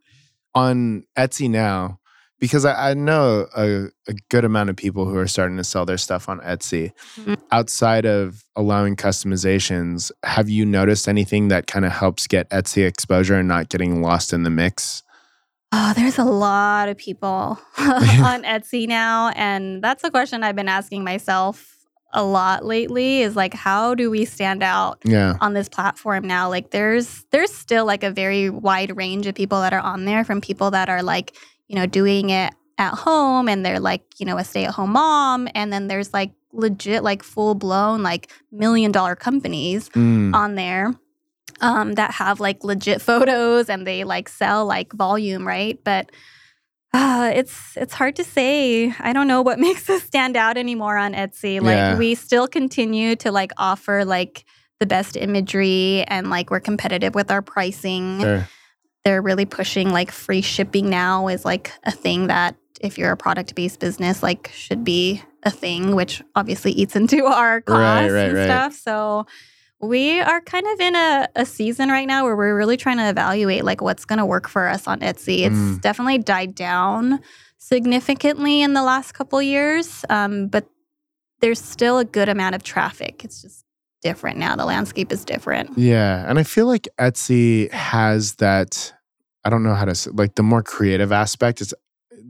[0.55, 2.00] on Etsy now
[2.41, 5.85] because I, I know a, a good amount of people who are starting to sell
[5.85, 6.91] their stuff on Etsy.
[7.17, 7.39] Mhm.
[7.53, 13.35] Outside of allowing customizations, have you noticed anything that kind of helps get Etsy exposure
[13.37, 15.03] and not getting lost in the mix?
[15.73, 19.29] Oh, there's a lot of people on Etsy now.
[19.37, 21.77] And that's a question I've been asking myself
[22.13, 25.37] a lot lately is like, how do we stand out Yeah.
[25.41, 26.49] on this platform now?
[26.49, 30.25] Like there's there's still like a very wide range of people that are on there
[30.25, 31.37] from people that are like,
[31.71, 35.47] you know, doing it at home and they're like, you know, a stay-at-home mom.
[35.55, 40.93] And then there's like legit, like full-blown, like million dollar companies Mm, on there
[41.61, 45.79] um, that have like legit photos and they like sell like volume, right?
[45.85, 46.11] But
[46.93, 48.93] uh, it's it's hard to say.
[48.99, 51.61] I don't know what makes us stand out anymore on Etsy.
[51.61, 51.97] Like Yeah.
[51.99, 54.45] we still continue to like offer like
[54.81, 58.19] the best imagery and like we're competitive with our pricing.
[58.21, 58.49] sure.
[59.05, 63.17] They're really pushing like free shipping now is like a thing that if you're a
[63.17, 68.11] product based business like should be a thing, which obviously eats into our costs Right,
[68.11, 68.45] right, and right.
[68.45, 68.75] stuff.
[68.75, 69.27] So
[69.81, 73.09] we are kind of in a, a season right now where we're really trying to
[73.09, 75.41] evaluate like what's going to work for us on Etsy.
[75.47, 75.81] It's Mm.
[75.81, 77.21] definitely died down
[77.57, 80.67] significantly in the last couple years, um, but
[81.41, 83.25] there's still a good amount of traffic.
[83.25, 83.65] It's just
[84.03, 84.57] different now.
[84.57, 85.77] The landscape is different.
[85.79, 88.93] Yeah, and I feel like Etsy has that.
[89.45, 91.61] I don't know how to say, like the more creative aspect.
[91.61, 91.73] It's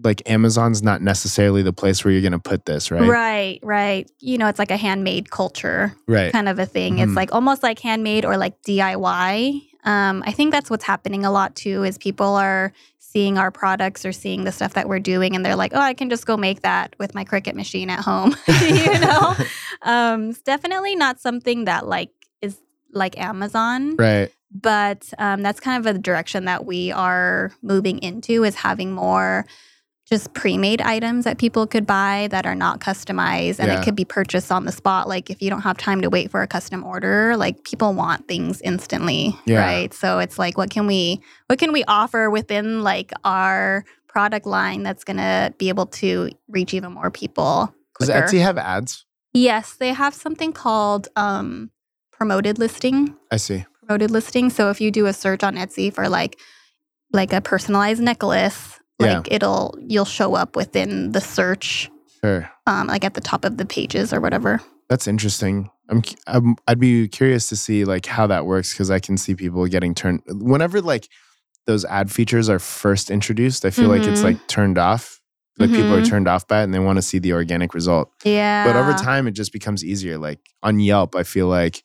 [0.02, 3.06] like Amazon's not necessarily the place where you're going to put this, right?
[3.06, 4.10] Right, right.
[4.20, 6.32] You know, it's like a handmade culture Right.
[6.32, 6.96] kind of a thing.
[6.96, 7.02] Mhm.
[7.08, 9.60] It's like almost like handmade or like DIY.
[9.84, 11.84] Um, I think that's what's happening a lot too.
[11.84, 15.56] Is people are seeing our products or seeing the stuff that we're doing, and they're
[15.56, 18.98] like, "Oh, I can just go make that with my Cricut machine at home." you
[19.00, 19.34] know,
[19.82, 22.58] um, it's definitely not something that like is
[22.92, 24.32] like Amazon Right.
[24.50, 29.46] but um, that's kind of a direction that we are moving into is having more
[30.10, 33.80] just pre-made items that people could buy that are not customized and Yeah.
[33.80, 36.30] it could be purchased on the spot like if you don't have time to wait
[36.32, 39.60] for a custom order like people want things instantly Yeah.
[39.64, 44.46] right so it's like what can we what can we offer within like our product
[44.46, 48.10] line that's going to be able to reach even more people Does.
[48.10, 49.06] Etsy have ads?
[49.32, 51.70] yes they have something called um,
[52.10, 53.64] promoted listing I see.
[53.78, 54.50] promoted listing.
[54.50, 56.36] So if you do a search on Etsy for like
[57.12, 59.18] like a personalized necklace, Yeah.
[59.18, 61.90] like it'll you'll show up within the search,
[62.22, 62.50] Sure.
[62.66, 64.60] um, like at the top of the pages or whatever.
[64.88, 65.70] That's interesting.
[65.88, 69.34] I'm, I'm I'd be curious to see like how that works because I can see
[69.34, 71.08] people getting turned whenever like
[71.66, 73.64] those ad features are first introduced.
[73.64, 74.24] I feel like it's Mhm.
[74.24, 75.20] like turned off.
[75.58, 76.08] Like people are Mhm.
[76.08, 78.10] turned off by it and they want to see the organic result.
[78.24, 78.64] Yeah.
[78.64, 80.16] But over time, it just becomes easier.
[80.16, 81.82] Like on Yelp, I feel like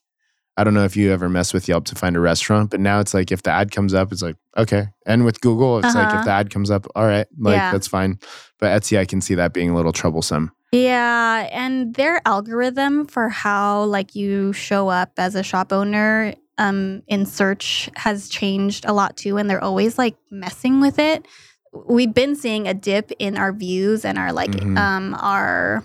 [0.58, 3.00] I don't know if you ever mess with Yelp to find a restaurant, but now
[3.02, 4.88] it's like if the ad comes up, it's like okay.
[5.06, 6.20] And with Google, it's like Uh-huh.
[6.20, 7.72] if the ad comes up, all right, like Yeah.
[7.72, 8.20] that's fine.
[8.60, 10.52] But Etsy, I can see that being a little troublesome.
[10.72, 17.02] Yeah, and their algorithm for how like you show up as a shop owner um
[17.08, 21.26] in search has changed a lot too and they're always like messing with it.
[21.74, 24.78] We've been seeing a dip in our views and our like Mhm.
[24.78, 25.84] um our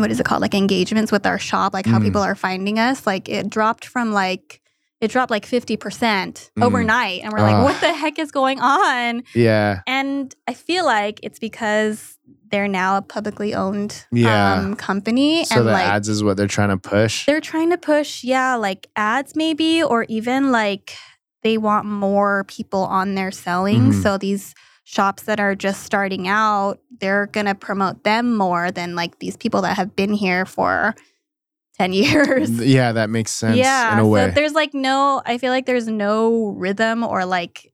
[0.00, 0.40] what is it called?
[0.42, 2.04] Like engagements with our shop, like how Mm.
[2.04, 3.06] people are finding us.
[3.06, 4.60] Like it dropped from like
[5.00, 6.62] it dropped like 50% Mm.
[6.62, 7.62] overnight and we're like Ah.
[7.64, 9.22] what the heck is going on?
[9.34, 12.18] Yeah, And I feel like it's because
[12.50, 14.54] they're now a publicly owned Yeah.
[14.54, 15.44] um, company.
[15.44, 17.24] so and the like ads is what they're trying to push.
[17.24, 20.92] they're trying to push, yeah, like ads maybe, or even like
[21.42, 23.92] they want more people on there selling.
[23.92, 24.02] Mhm.
[24.02, 29.18] So these shops that are just starting out, they're gonna promote them more than like
[29.18, 30.94] these people that have been here for
[31.78, 32.50] 10 years.
[32.50, 33.94] Yeah, that makes sense yeah.
[33.94, 34.28] in a way.
[34.28, 37.72] So there's like no, I feel like there's no rhythm or like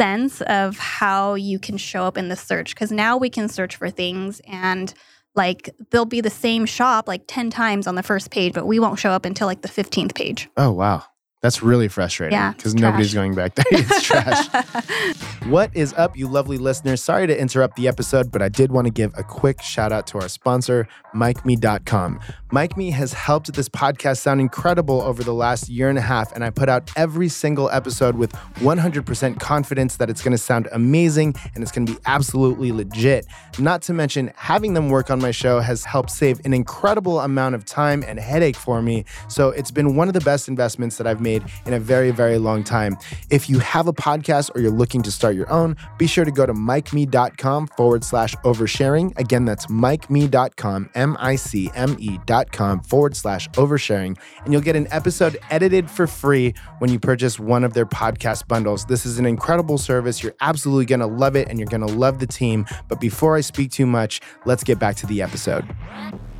[0.00, 3.76] sense of how you can show up in the search because now we can search
[3.76, 4.94] for things and
[5.34, 8.78] like they'll be the same shop like 10 times on the first page, but we
[8.78, 10.48] won't show up until like the 15th page.
[10.56, 11.04] oh wow,
[11.40, 12.38] that's really frustrating.
[12.52, 13.64] Because it's nobody's going back there.
[13.70, 14.48] it's trash.
[15.46, 17.02] What is up, you lovely listeners?
[17.02, 20.06] Sorry to interrupt the episode, but I did want to give a quick shout out
[20.08, 22.20] to our sponsor, MicMe.com.
[22.52, 26.44] MikeMe has helped this podcast sound incredible over the last year and a half, and
[26.44, 31.34] I put out every single episode with 100% confidence that it's going to sound amazing
[31.54, 33.26] and it's going to be absolutely legit.
[33.58, 37.54] Not to mention, having them work on my show has helped save an incredible amount
[37.54, 39.06] of time and headache for me.
[39.28, 42.38] So it's been one of the best investments that I've made in a very, very
[42.38, 42.96] long time.
[43.30, 46.30] If you have a podcast or you're looking to start your own, be sure to
[46.30, 49.16] go to micme.com forward slash oversharing.
[49.18, 54.18] Again, that's micme.com, M I C M E.com forward slash oversharing.
[54.44, 58.48] And you'll get an episode edited for free when you purchase one of their podcast
[58.48, 58.84] bundles.
[58.86, 60.22] This is an incredible service.
[60.22, 62.66] You're absolutely going to love it and you're going to love the team.
[62.88, 65.64] But before I speak too much, let's get back to the episode.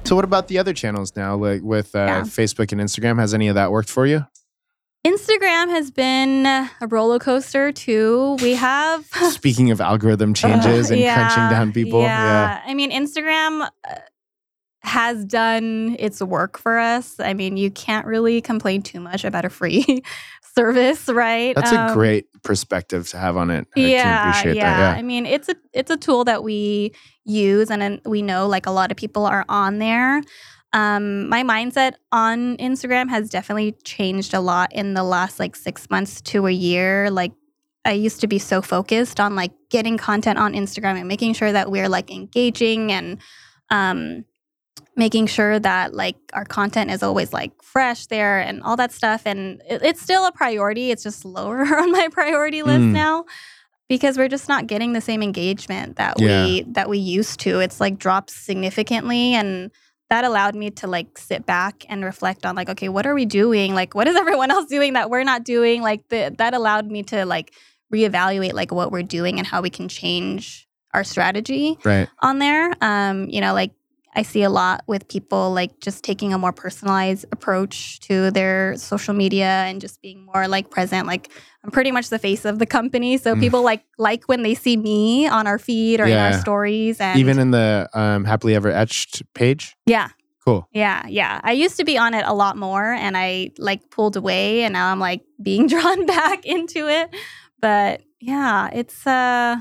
[0.05, 2.21] So, what about the other channels now, like with uh, Yeah.
[2.23, 3.19] Facebook and Instagram?
[3.19, 4.25] Has any of that worked for you?
[5.07, 8.37] Instagram has been a roller coaster too.
[8.43, 12.63] We have Speaking of algorithm changes and Yeah, crunching down people, yeah.
[12.67, 13.95] I mean, Instagram uh,
[14.83, 17.19] has done its work for us.
[17.21, 20.03] I mean, you can't really complain too much about a free
[20.55, 21.55] service, right?
[21.55, 23.67] That's a Um, great perspective to have on it.
[23.77, 24.77] I yeah, yeah.
[24.77, 24.99] that.
[24.99, 26.93] I mean, it's a it's a tool that we
[27.25, 30.23] use, and we know like a lot of people are on there.
[30.73, 35.89] Um, my mindset on Instagram has definitely changed a lot in the last like six
[35.89, 37.11] months to a year.
[37.11, 37.33] Like
[37.85, 41.53] I used to be so focused on like getting content on Instagram and making sure
[41.53, 43.19] that we're like engaging and
[43.71, 44.25] um
[44.95, 49.23] making sure that like our content is always like fresh there and all that stuff
[49.27, 52.93] and it, it's still a priority it's just lower on my priority list Mm.
[52.93, 53.25] now
[53.89, 56.45] because we're just not getting the same engagement that Yeah.
[56.45, 59.71] we that we used to it's like dropped significantly and
[60.11, 63.27] that allowed me to like sit back and reflect on like okay what are we
[63.27, 66.87] doing like what is everyone else doing that we're not doing like the, that allowed
[66.91, 67.53] me to like
[67.93, 72.09] reevaluate like what we're doing and how we can change our strategy Right.
[72.21, 72.73] on there.
[72.81, 73.73] Um, you know, like
[74.19, 78.75] I see a lot with people like just taking a more personalized approach to their
[78.77, 81.07] social media and just being more like present.
[81.07, 81.31] Like
[81.63, 83.41] I'm pretty much the face of the company, so Mm.
[83.41, 87.01] people like like when they see me on our feed or in our stories.
[87.01, 89.77] And Even in the um, happily ever etched page.
[89.87, 90.09] yeah,
[90.45, 90.67] Cool.
[90.73, 91.41] yeah, yeah.
[91.45, 94.73] I used to be on it a lot more, and I like pulled away, and
[94.73, 97.15] now I'm like being drawn back into it.
[97.61, 99.59] But yeah, it's uh,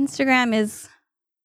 [0.00, 0.88] Instagram is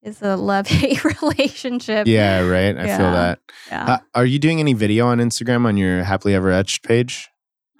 [0.03, 2.07] is a love hate relationship.
[2.07, 2.77] Yeah, right.
[2.77, 3.39] I feel that.
[3.67, 3.85] yeah.
[3.85, 7.29] Uh, are you doing any video on Instagram on your happily ever etched page?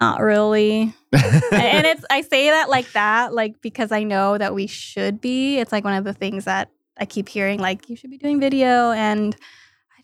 [0.00, 0.94] Not really.
[1.12, 5.58] and it's I say that like that, like because I know that we should be.
[5.58, 8.40] It's like one of the things that I keep hearing, like you should be doing
[8.40, 9.36] video, and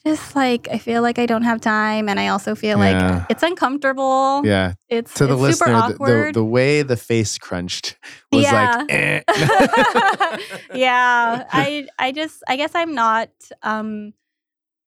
[0.06, 3.18] just like I feel like I don't have time, and I also feel Yeah.
[3.18, 4.42] like it's uncomfortable.
[4.44, 4.74] yeah.
[4.88, 6.34] It's To the it's super listener, the, the, awkward.
[6.34, 7.96] the way the face crunched
[8.32, 8.76] was Yeah.
[8.78, 9.20] like, eh.
[10.74, 13.28] yeah, I I just I guess I'm not
[13.62, 14.12] um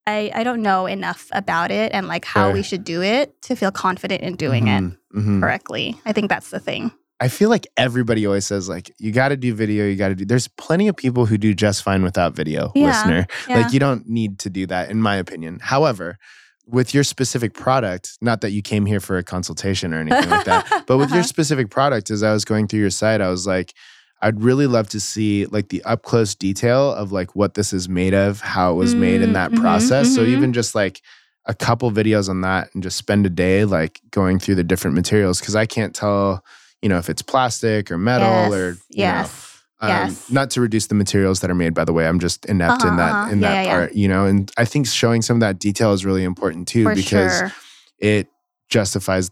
[0.07, 2.53] I I don't know enough about it and like how Sure.
[2.53, 5.39] we should do it to feel confident in doing it Mhm, mhm.
[5.41, 5.95] correctly.
[6.05, 6.91] I think that's the thing.
[7.23, 10.15] I feel like everybody always says like you got to do video, you got to
[10.15, 10.25] do.
[10.25, 13.27] There's plenty of people who do just fine without video, Yeah, listener.
[13.47, 13.57] Yeah.
[13.57, 15.59] Like you don't need to do that in my opinion.
[15.61, 16.17] However,
[16.67, 20.45] with your specific product, not that you came here for a consultation or anything like
[20.45, 21.35] that, but with your Uh-huh.
[21.35, 23.73] specific product as I was going through your site, I was like
[24.21, 27.89] I'd really love to see like the up close detail of like what this is
[27.89, 30.13] made of, how it was made in Mm, that mhm, process.
[30.15, 30.29] So mhm.
[30.35, 31.01] even just like
[31.45, 34.95] a couple videos on that and just spend a day like going through the different
[34.95, 36.41] materials because I can't tell,
[36.83, 39.61] you know, if it's plastic or metal or you know, yes.
[39.81, 40.29] um, yes.
[40.29, 42.89] not to reduce the materials that are made by the way i'm just inept in
[42.89, 43.31] Uh-huh, that uh-huh.
[43.33, 43.73] in Yeah, that yeah, yeah.
[43.77, 46.83] part you know and i think showing some of that detail is really important too
[46.83, 47.51] For because sure.
[47.99, 48.27] it
[48.69, 49.31] justifies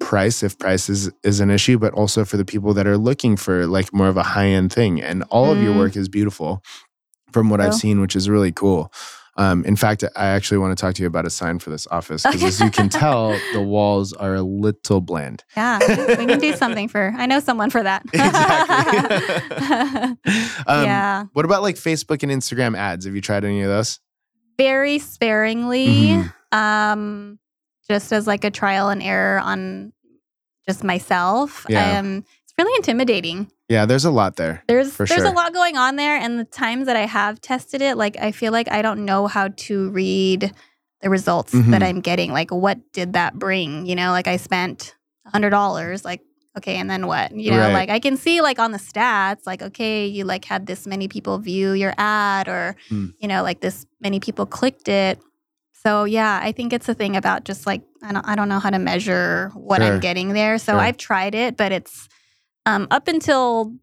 [0.00, 3.36] price if price is, is an issue but also for the people that are looking
[3.36, 5.78] for like more of a high end thing and all of your Mm.
[5.78, 6.62] work is beautiful
[7.32, 8.90] from what i've seen which is really cool
[9.40, 11.86] um, in fact, I actually want to talk to you about a sign for this
[11.86, 15.44] office because, as you can tell, the walls are a little bland.
[15.56, 15.78] Yeah,
[16.18, 17.12] we can do something for.
[17.16, 18.02] I know someone for that.
[18.12, 19.26] Exactly.
[20.66, 23.06] um, yeah, What about like Facebook and Instagram ads?
[23.06, 23.98] Have you tried any of those?
[24.58, 26.08] very sparingly.
[26.08, 26.32] Mhm.
[26.52, 27.38] Um,
[27.88, 29.94] just as like a trial and error on
[30.68, 31.64] just myself.
[31.66, 31.98] Yeah.
[31.98, 33.50] Um, it's really intimidating.
[33.70, 34.64] Yeah, there's a lot there.
[34.66, 35.24] There's there's sure.
[35.24, 38.32] a lot going on there, and the times that I have tested it, like I
[38.32, 40.52] feel like I don't know how to read
[41.02, 41.70] the results Mhm.
[41.70, 42.32] that I'm getting.
[42.32, 43.86] Like, what did that bring?
[43.86, 46.04] You know, like I spent a hundred dollars.
[46.04, 46.20] Like,
[46.58, 47.30] okay, and then what?
[47.32, 47.72] You know, Right.
[47.72, 51.06] like I can see like on the stats, like okay, you like had this many
[51.06, 53.10] people view your ad, or Hmm.
[53.20, 55.20] you know, like this many people clicked it.
[55.84, 58.58] So yeah, I think it's a thing about just like I don't I don't know
[58.58, 59.92] how to measure what Sure.
[59.92, 60.58] I'm getting there.
[60.58, 60.80] So Sure.
[60.80, 62.08] I've tried it, but it's
[62.66, 63.74] um, up until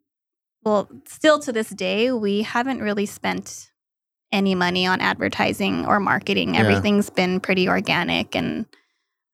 [0.63, 3.72] well, still to this day, we haven't really spent
[4.34, 6.56] any money on advertising or marketing.
[6.56, 6.62] Yeah.
[6.62, 8.66] Everything's been pretty organic and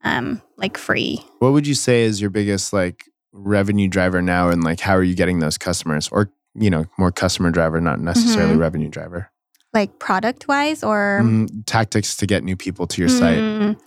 [0.04, 1.26] um, like free.
[1.40, 5.04] What would you say is your biggest like revenue driver now, and like how are
[5.04, 8.60] you getting those customers, or you know, more customer driver, not necessarily Mhm.
[8.60, 9.32] revenue driver?
[9.74, 13.40] Like product wise or Mm, tactics to get new people to your site.
[13.42, 13.80] Mm,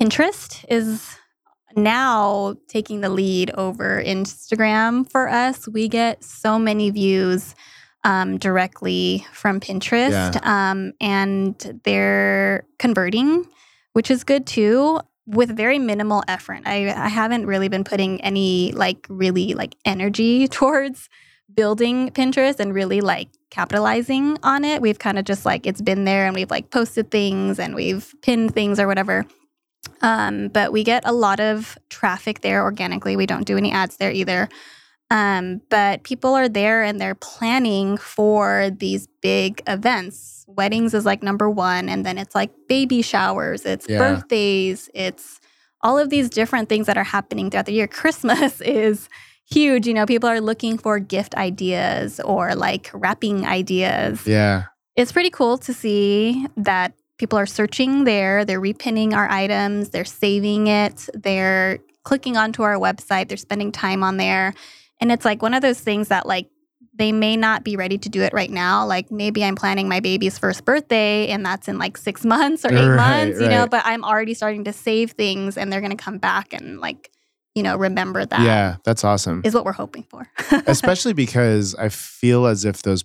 [0.00, 1.16] Pinterest is
[1.76, 5.68] now taking the lead over Instagram for us.
[5.68, 7.54] We get so many views
[8.04, 13.46] um, directly from Pinterest, um, and they're converting,
[13.92, 15.00] which is good too.
[15.26, 20.48] With very minimal effort, I, I haven't really been putting any like really like energy
[20.48, 21.10] towards
[21.52, 24.80] building Pinterest and really like capitalizing on it.
[24.80, 28.14] We've kind of just like it's been there and we've like posted things and we've
[28.22, 29.26] pinned things or whatever.
[30.00, 33.16] Um, but we get a lot of traffic there organically.
[33.16, 34.48] We don't do any ads there either.
[35.10, 40.44] Um, but people are there and they're planning for these big events.
[40.46, 43.98] Weddings is like number one, and then it's like baby showers, it's Yeah.
[43.98, 45.40] birthdays, it's
[45.80, 47.86] all of these different things that are happening throughout the year.
[48.00, 49.08] Christmas is
[49.50, 49.86] huge.
[49.86, 54.64] You know, people are looking for gift ideas or like wrapping ideas Yeah,
[54.94, 60.04] it's pretty cool to see that people are searching there, they're repinning our items, they're
[60.04, 64.54] saving it, they're clicking onto our website, they're spending time on there.
[65.00, 66.48] And it's like one of those things that like
[66.94, 68.84] they may not be ready to do it right now.
[68.86, 72.72] Like maybe I'm planning my baby's first birthday and that's in like 6 months or
[72.72, 75.96] 8 Right, months, you know, but I'm already starting to save things and they're going
[75.96, 77.12] to come back and like,
[77.54, 78.40] you know, remember that.
[78.40, 79.42] yeah, that's awesome.
[79.44, 80.28] Is what we're hoping for.
[80.66, 83.04] Especially because I feel as if those.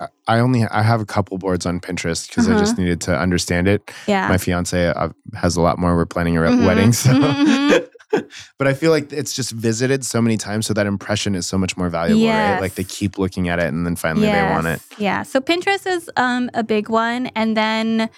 [0.00, 2.60] I- I only I have a couple boards on Pinterest because I Uh-huh.
[2.60, 3.90] just needed to understand it.
[4.06, 4.28] yeah.
[4.28, 5.96] My fiance uh, has a lot more.
[5.96, 8.28] We're planning a Mhm, wedding, so mhm, mhm.
[8.58, 11.56] but I feel like it's just visited so many times, so that impression is so
[11.58, 12.60] much more valuable, right?
[12.60, 14.80] Like they keep looking at it, and then finally they want it.
[14.98, 15.22] Yeah.
[15.22, 17.26] So Pinterest is um, a big one.
[17.34, 18.08] And then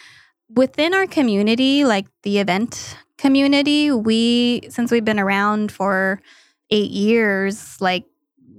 [0.55, 6.21] within our community, like the event community, we, since we've been around for
[6.71, 8.05] eight years, like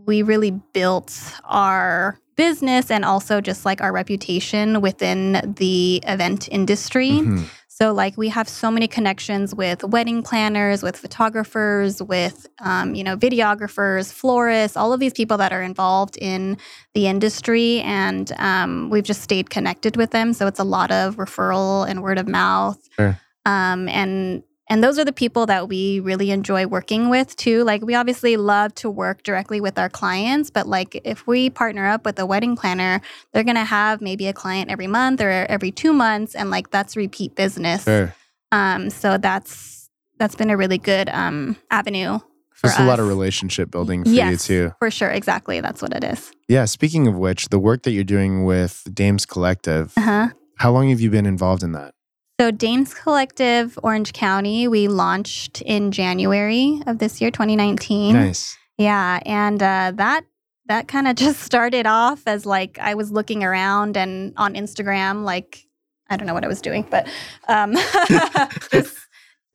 [0.06, 1.12] we really built
[1.46, 7.12] our business and also just like our reputation within the event industry.
[7.22, 7.44] Mhm.
[7.68, 12.38] So, like, we have so many connections with wedding planners, with photographers, with,
[12.70, 16.58] um, you know, videographers, florists, all of these people that are involved in
[16.94, 17.80] the industry.
[18.02, 20.34] And um, we've just stayed connected with them.
[20.34, 22.80] So, it's a lot of referral and word of mouth.
[22.98, 23.14] Sure.
[23.46, 27.64] Um, and and those are the people that we really enjoy working with too.
[27.64, 31.88] Like we obviously love to work directly with our clients, but like if we partner
[31.88, 33.02] up with a wedding planner,
[33.34, 36.96] they're gonna have maybe a client every month or every two months, and like that's
[36.96, 37.84] repeat business.
[37.84, 38.14] Sure.
[38.52, 42.20] Um, so that's that's been a really good um avenue
[42.52, 44.76] for Just a lot of relationship building for yes, you too.
[44.80, 45.10] for sure.
[45.10, 46.32] Exactly, that's what it is.
[46.50, 46.66] Yeah.
[46.66, 50.28] Speaking of which, the work that you're doing with Dames Collective, Uh huh.
[50.58, 51.94] how long have you been involved in that?
[52.40, 58.14] So Dames Collective Orange County, we launched in January of this year, 2019.
[58.14, 58.58] Nice.
[58.78, 60.24] Yeah, and uh, that
[60.68, 65.26] that kind of just started off as like I was looking around and on Instagram,
[65.26, 65.66] like
[66.10, 67.10] I don't know what I was doing, but
[67.50, 67.74] um,
[68.72, 68.96] just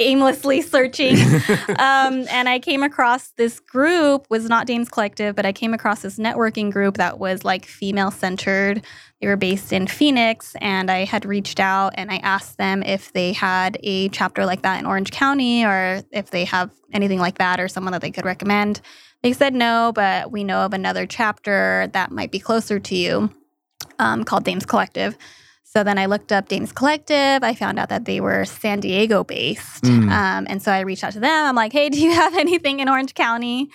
[0.01, 1.17] aimlessly searching.
[1.69, 6.03] um, and I came across this group was not Dames Collective, but I came across
[6.03, 8.85] this networking group that was like female centered.
[9.21, 13.13] They were based in Phoenix, and I had reached out and I asked them if
[13.13, 17.39] they had a chapter like that in Orange County, or if they have anything like
[17.39, 18.81] that, or someone that they could recommend.
[19.23, 23.31] They said no, but we know of another chapter that might be closer to you,
[23.99, 25.17] um, called Dames Collective.
[25.77, 27.43] So then I looked up Dames Collective.
[27.43, 29.83] I found out that they were San Diego based.
[29.83, 30.09] Mm.
[30.09, 31.47] Um, and so I reached out to them.
[31.47, 33.71] I'm like, hey, do you have anything in Orange County?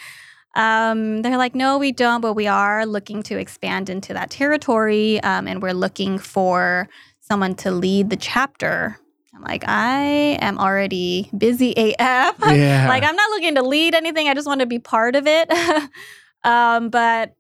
[0.56, 5.22] Um, they're like, no, we don't, but we are looking to expand into that territory.
[5.24, 6.88] Um, and we're looking for
[7.20, 8.98] someone to lead the chapter.
[9.36, 12.40] I'm like, I am already busy AF.
[12.48, 12.88] Yeah.
[12.88, 14.30] like, I'm not looking to lead anything.
[14.30, 15.52] I just want to be part of it.
[16.46, 17.36] um, but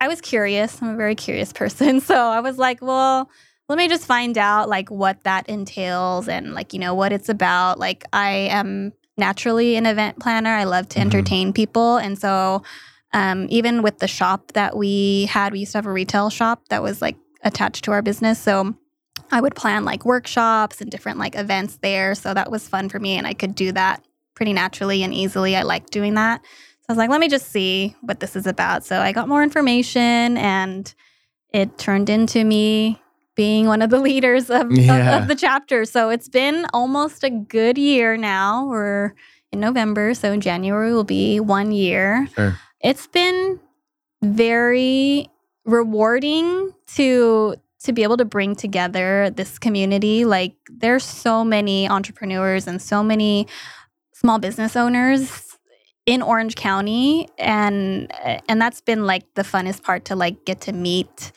[0.00, 0.82] I was curious.
[0.82, 2.00] I'm a very curious person.
[2.00, 3.30] So I was like, well,
[3.72, 7.30] let me just find out like what that entails and like, you know, what it's
[7.30, 7.78] about.
[7.78, 10.50] Like I am naturally an event planner.
[10.50, 11.02] I love to Mhm.
[11.06, 11.96] entertain people.
[11.96, 12.62] And so
[13.14, 16.68] um, even with the shop that we had, we used to have a retail shop
[16.68, 18.38] that was like attached to our business.
[18.38, 18.74] So
[19.30, 22.14] I would plan like workshops and different like events there.
[22.14, 23.16] So that was fun for me.
[23.16, 24.04] And I could do that
[24.34, 25.56] pretty naturally and easily.
[25.56, 26.42] I like doing that.
[26.44, 28.84] So I was like, let me just see what this is about.
[28.84, 30.94] So I got more information and
[31.54, 33.01] it turned into me
[33.34, 35.84] being one of the leaders of, of- of, the chapter.
[35.84, 38.66] So it's been almost a good year now.
[38.66, 39.14] We're
[39.50, 40.14] in November.
[40.14, 42.28] So in January will be one year.
[42.34, 42.58] Sure.
[42.80, 43.60] It's been
[44.22, 45.28] very
[45.64, 52.66] rewarding to to be able to bring together this community like there's so many entrepreneurs
[52.68, 53.46] and so many
[54.12, 55.56] small business owners
[56.06, 58.12] in Orange County and
[58.48, 61.32] and that's been like the funnest part to like get to meet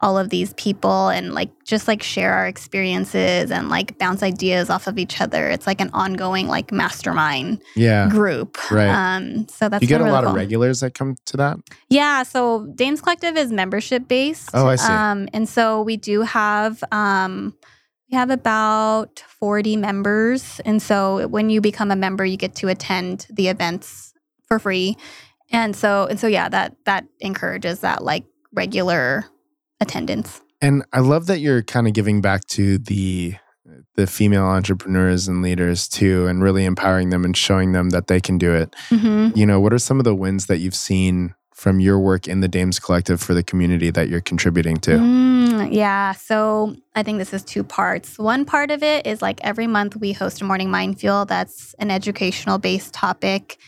[0.00, 4.70] all of these people and like just like share our experiences and like bounce ideas
[4.70, 5.48] off of each other.
[5.48, 8.08] It's like an ongoing like mastermind yeah.
[8.08, 8.70] group.
[8.70, 8.88] Right.
[8.88, 11.58] Um so that's you get a really lot of regulars that come to that.
[11.88, 14.50] Yeah, so Dames Collective is membership based.
[14.54, 14.92] Oh, I see.
[14.92, 17.54] Um, and so we do have um,
[18.10, 22.68] we have about forty members, and so when you become a member, you get to
[22.68, 24.14] attend the events
[24.46, 24.96] for free.
[25.50, 29.24] And so and so yeah, that that encourages that like regular
[29.80, 30.40] attendance.
[30.60, 33.34] And I love that you're kind of giving back to the
[33.96, 38.20] the female entrepreneurs and leaders too, and really empowering them and showing them that they
[38.20, 38.74] can do it.
[38.88, 42.28] hmm You know, what are some of the wins that you've seen from your work
[42.28, 44.92] in the Dames Collective for the community that you're contributing to?
[44.92, 46.12] Mm, yeah.
[46.12, 48.16] So I think this is two parts.
[48.16, 51.74] One part of it is like every month we host a morning mind fuel that's
[51.80, 53.58] an educational based topic.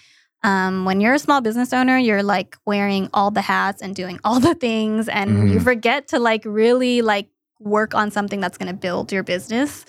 [0.42, 4.18] Um, when you're a small business owner, you're like wearing all the hats and doing
[4.24, 5.64] all the things, and you Mhm.
[5.64, 7.28] forget to like really like
[7.58, 9.84] work on something that's going to build your business.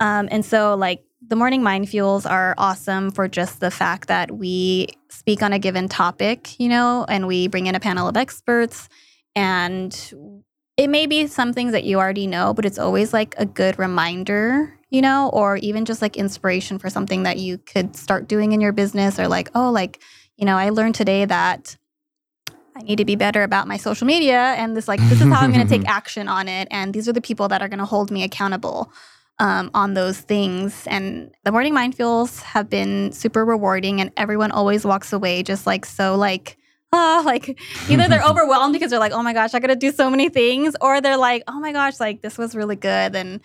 [0.00, 4.32] Um, and so, like, the morning mind fuels are awesome for just the fact that
[4.32, 8.16] we speak on a given topic, you know, and we bring in a panel of
[8.16, 8.88] experts.
[9.36, 9.94] And
[10.76, 13.78] it may be some things that you already know, but it's always like a good
[13.78, 18.52] reminder, you know, or even just like inspiration for something that you could start doing
[18.52, 20.00] in your business, or like, oh, like,
[20.36, 21.76] you know, I learned today that
[22.76, 25.40] I need to be better about my social media and this like this is how
[25.40, 27.80] I'm going to take action on it and these are the people that are going
[27.80, 28.92] to hold me accountable.
[29.38, 30.86] um, on those things.
[30.86, 35.66] And the morning mind fuels have been super rewarding, and everyone always walks away just
[35.66, 36.56] like so like.
[36.94, 40.10] Oh, like either they're overwhelmed because they're like, oh my gosh, I gotta do so
[40.10, 43.16] many things, or they're like, oh my gosh, like this was really good.
[43.16, 43.40] And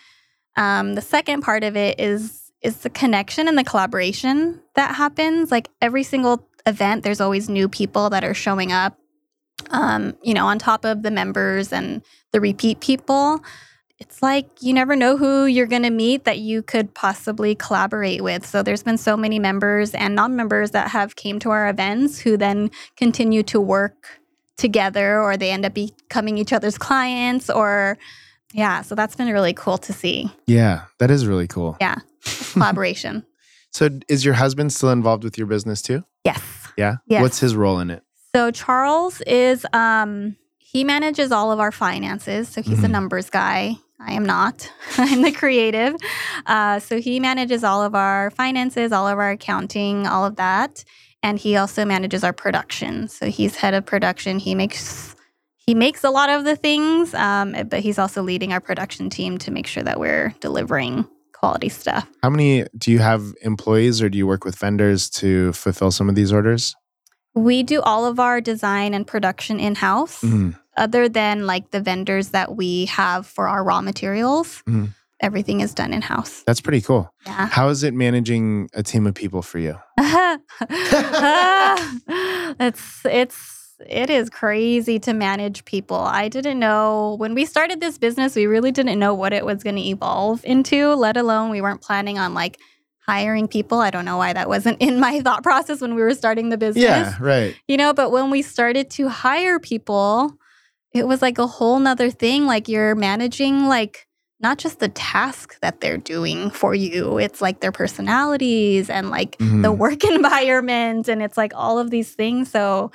[0.58, 5.52] um, the second part of it is is the connection and the collaboration that happens.
[5.52, 8.98] Like every single event, there's always new people that are showing up.
[9.70, 12.02] Um, you know, on top of the members and
[12.32, 13.42] the repeat people
[14.00, 18.24] it's like you never know who you're going to meet that you could possibly collaborate
[18.24, 18.46] with.
[18.46, 22.38] So there's been so many members and non-members that have came to our events who
[22.38, 24.20] then continue to work
[24.56, 27.98] together or they end up becoming each other's clients or
[28.54, 30.32] yeah, so that's been really cool to see.
[30.46, 31.78] Yeah, that is really cool.
[31.82, 31.96] Yeah.
[32.54, 33.26] Collaboration.
[33.72, 36.04] so is your husband still involved with your business too?
[36.24, 36.42] Yes.
[36.78, 36.98] Yeah.
[37.08, 37.22] Yes.
[37.22, 38.04] What's his role in it?
[38.36, 42.50] So Charles is um he manages all of our finances.
[42.50, 42.84] So he's Mhm.
[42.86, 43.76] a numbers guy.
[44.00, 44.72] I am not.
[44.98, 45.96] I'm the creative.
[46.46, 50.84] Uh, so he manages all of our finances, all of our accounting, all of that.
[51.24, 53.08] And he also manages our production.
[53.08, 54.38] So he's head of production.
[54.40, 55.16] He makes
[55.68, 59.38] he makes a lot of the things, um, but he's also leading our production team
[59.40, 62.08] to make sure that we're delivering quality stuff.
[62.24, 66.10] How many do you have employees or do you work with vendors to fulfill some
[66.10, 66.74] of these orders?
[67.36, 70.22] We do all of our design and production in house.
[70.24, 70.56] Mhm.
[70.80, 74.90] other than like the vendors that we have for our raw materials, Mhm.
[75.20, 76.44] everything is done in house.
[76.46, 77.10] That's pretty cool.
[77.26, 77.48] Yeah.
[77.48, 79.74] How is it managing a team of people for you?
[82.60, 85.98] it's it's it is crazy to manage people.
[85.98, 89.64] I didn't know when we started this business, we really didn't know what it was
[89.64, 92.60] going to evolve into, let alone we weren't planning on like
[93.06, 93.80] hiring people.
[93.80, 96.58] I don't know why that wasn't in my thought process when we were starting the
[96.58, 97.56] business Yeah, right.
[97.68, 100.34] you know but when we started to hire people
[100.94, 104.08] it was like a whole nother thing like you're managing like
[104.42, 109.38] not just the task that they're doing for you it's like their personalities and like
[109.38, 109.78] the Mhm.
[109.78, 112.92] work environment and it's like all of these things so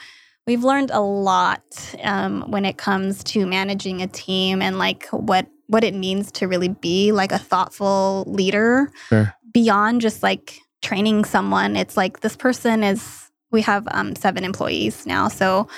[0.47, 1.63] we've learned a lot
[2.03, 6.47] um, when it comes to managing a team and like what what it means to
[6.47, 8.91] really be like a thoughtful leader.
[9.09, 9.35] Sure.
[9.53, 15.07] beyond just like training someone it's like this person is we have um, seven employees
[15.07, 15.29] now.
[15.29, 15.69] So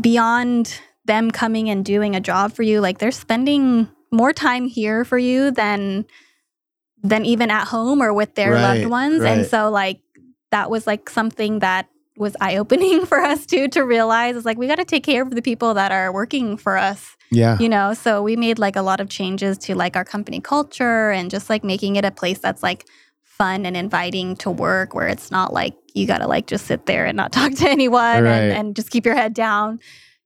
[0.00, 5.04] beyond them coming and doing a job for you like they're spending more time here
[5.04, 6.04] for you than
[7.02, 9.22] than even at home or with their Right, loved ones.
[9.22, 10.00] And so like
[10.50, 14.66] that was like something that was eye-opening for us too to realize is like we
[14.66, 17.56] got to take care of the people that are working for us Yeah.
[17.58, 21.10] you know so we made like a lot of changes to like our company culture
[21.10, 22.86] and just like making it a place that's like
[23.22, 27.06] fun and inviting to work where it's not like you gotta like just sit there
[27.06, 28.32] and not talk to anyone Right.
[28.32, 29.78] and, and just keep your head down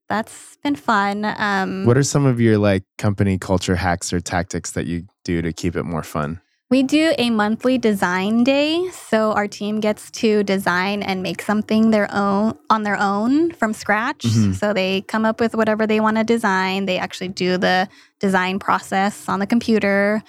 [0.09, 4.71] that's been fun um What are some of your like company culture hacks or tactics
[4.71, 6.41] that you do to keep it more fun?
[6.73, 8.89] We do a monthly design day.
[8.89, 13.73] So our team gets to design and make something their own on their own from
[13.73, 14.23] scratch.
[14.23, 14.55] Mhm.
[14.55, 16.87] So they come up with whatever they want to design.
[16.87, 17.87] They actually do the
[18.19, 20.23] design process on the computer.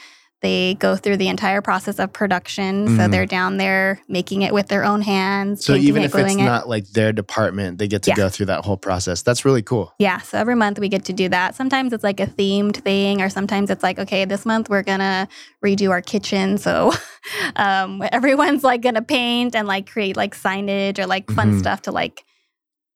[0.44, 2.86] They go through the entire process of production.
[2.98, 3.10] So Mhm.
[3.10, 5.64] they're down there making it with their own hands.
[5.64, 6.36] So even it, if it's it.
[6.36, 8.16] not like their department, they get to Yeah.
[8.16, 9.22] go through that whole process.
[9.22, 9.94] That's really cool.
[9.98, 11.54] Yeah, so every month we get to do that.
[11.54, 15.28] Sometimes it's like a themed thing, or sometimes it's like, okay, this month we're gonna
[15.64, 16.58] redo our kitchen.
[16.58, 16.92] So
[17.56, 21.58] um, everyone's like gonna paint and like create like signage or like fun Mhm.
[21.60, 22.22] stuff to like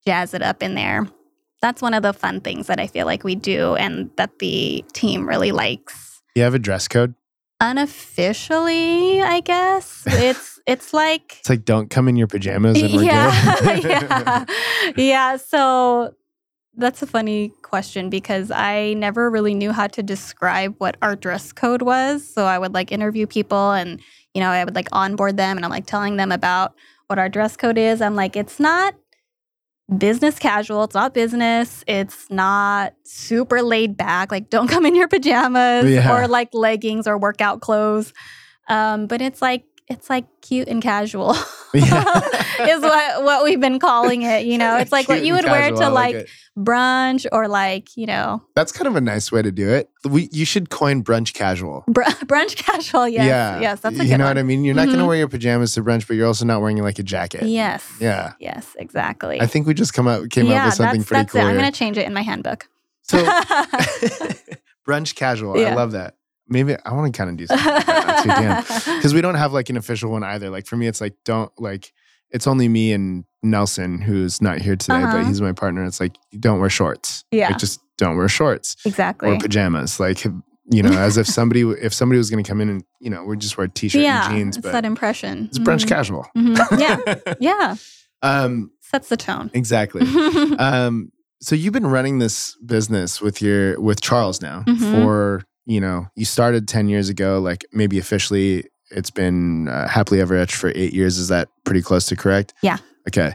[0.07, 1.07] jazz it up in there.
[1.63, 4.85] That's one of the fun things that I feel like we do and that the
[4.93, 6.21] team really likes.
[6.35, 7.15] You have a dress code?
[7.61, 13.03] Unofficially, I guess it's it's like It's like don't come in your pajamas and we're
[13.03, 13.85] yeah, good.
[13.85, 14.45] yeah,
[14.97, 15.37] yeah.
[15.37, 16.15] So
[16.77, 21.53] that's a funny question because I never really knew how to describe what our dress
[21.53, 22.25] code was.
[22.33, 24.01] So I would like interview people and
[24.35, 26.75] you know I would like onboard them and I'm like telling them about
[27.09, 28.01] what our dress code is.
[28.01, 28.95] I'm like it's not
[29.97, 30.85] business casual.
[30.85, 31.83] It's not business.
[31.87, 34.31] It's not super laid back.
[34.31, 36.15] Like don't come in your pajamas Yeah.
[36.15, 38.13] or like leggings or workout clothes.
[38.69, 41.35] Um, but it's like it's like cute and casual.
[41.75, 42.03] Yeah.
[42.61, 44.47] is what what we've been calling it.
[44.47, 46.27] You know, it's like what you would wear to I like,
[46.59, 49.91] brunch or like you know That's kind of a nice way to do it.
[50.09, 51.85] We you should coin brunch casual.
[51.87, 53.07] br- brunch casual.
[53.07, 53.61] Yes, yeah.
[53.61, 54.37] yes, that's a You know one.
[54.37, 54.65] what I mean?
[54.65, 55.09] You're not going to mm-hmm.
[55.09, 57.43] wear your pajamas to brunch, but you're also not wearing like a jacket.
[57.43, 57.87] Yes.
[58.01, 58.33] Yeah.
[58.41, 59.39] Yes, exactly.
[59.39, 61.43] I think we just come out came yeah, up with something that's, pretty that's cool.
[61.43, 61.45] it.
[61.45, 62.67] I'm gonna change it in my handbook.
[63.03, 63.19] So
[64.89, 65.61] brunch casual.
[65.61, 66.15] I love that.
[66.49, 68.97] Maybe I want to kind of do something like that too, Dan.
[68.99, 70.51] Because we don't have like an official one either.
[70.51, 71.93] Like for me, it's like don't like
[72.31, 75.25] it's only me and Nelson who's not here today, but Uh-huh.
[75.27, 75.85] he's my partner.
[75.85, 77.25] It's like don't wear shorts.
[77.31, 77.49] Yeah.
[77.49, 79.31] Like just don't wear shorts exactly.
[79.31, 79.99] or pajamas.
[80.01, 80.25] Like
[80.71, 83.25] you know, as if somebody if somebody was going to come in and you know
[83.25, 85.47] we just wear t-shirt yeah, and jeans, it's but that impression.
[85.47, 85.89] it's brunch Mhm.
[85.89, 86.27] casual.
[86.37, 86.79] Mhm.
[86.79, 87.77] Yeah, yeah,
[88.23, 89.51] um, sets the tone.
[89.55, 90.03] exactly.
[90.59, 94.79] um, so you've been running this business with your with Charles now Mhm.
[94.91, 97.39] for you know you started ten years ago.
[97.39, 101.19] Like maybe officially, it's been uh, happily ever etched for eight years.
[101.19, 102.55] Is that pretty close to correct?
[102.63, 102.79] Yeah.
[103.07, 103.35] Okay.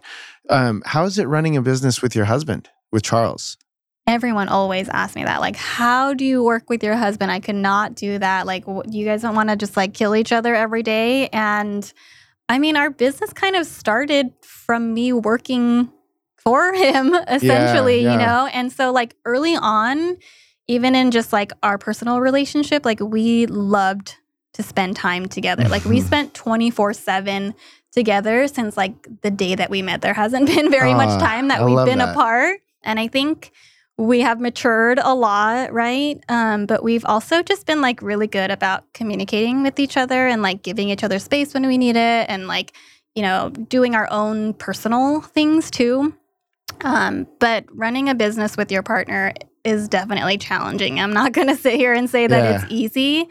[0.49, 3.57] Um, how is it running a business with your husband with Charles?
[4.05, 5.39] Everyone always asks me that.
[5.39, 7.31] Like, how do you work with your husband?
[7.31, 8.45] I could not do that.
[8.45, 11.29] Like, you guys don't want to just like kill each other every day.
[11.29, 11.91] And
[12.49, 15.89] I mean, our business kind of started from me working
[16.37, 18.11] for him, essentially, yeah.
[18.11, 18.49] you know?
[18.51, 20.17] And so, like, early on,
[20.67, 24.15] even in just like our personal relationship, like, we loved
[24.53, 25.67] to spend time together.
[25.67, 26.05] Like, we Mhm.
[26.05, 27.53] spent 24 7
[27.91, 30.01] together since like the day that we met.
[30.01, 32.09] There hasn't been very Ah, much time that I we've been that.
[32.11, 32.59] apart.
[32.83, 33.51] And I think
[33.97, 36.23] we have matured a lot, right?
[36.27, 40.41] Um, but we've also just been like really good about communicating with each other and
[40.41, 42.73] like giving each other space when we need it and like,
[43.13, 46.15] you know, doing our own personal things too.
[46.81, 49.33] Um, but running a business with your partner
[49.63, 50.99] is definitely challenging.
[50.99, 52.55] I'm not going to sit here and say that Yeah.
[52.63, 53.27] it's easy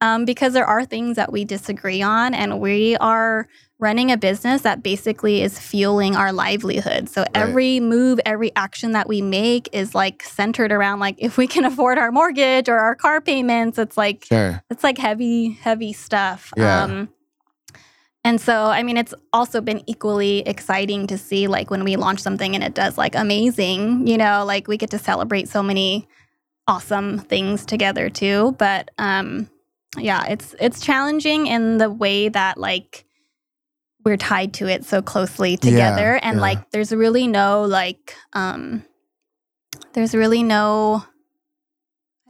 [0.00, 3.46] um, because there are things that we disagree on, and we are
[3.80, 7.08] running a business that basically is fueling our livelihood.
[7.08, 11.46] So every move, every action that we make is like centered around like if we
[11.46, 14.62] can afford our mortgage or our car payments, it's like Sure.
[14.70, 16.52] it's like heavy, heavy stuff.
[16.56, 16.84] Yeah.
[16.84, 17.08] Um,
[18.24, 22.20] and so, I mean, it's also been equally exciting to see like when we launch
[22.20, 26.08] something and it does like amazing, you know, like we get to celebrate so many
[26.66, 28.52] awesome things together too.
[28.58, 29.50] But um,
[29.98, 33.04] yeah, it's it's challenging in the way that like
[34.06, 36.42] we're tied to it so closely together, and yeah.
[36.42, 38.84] like there's really no like um,
[39.92, 41.04] there's really no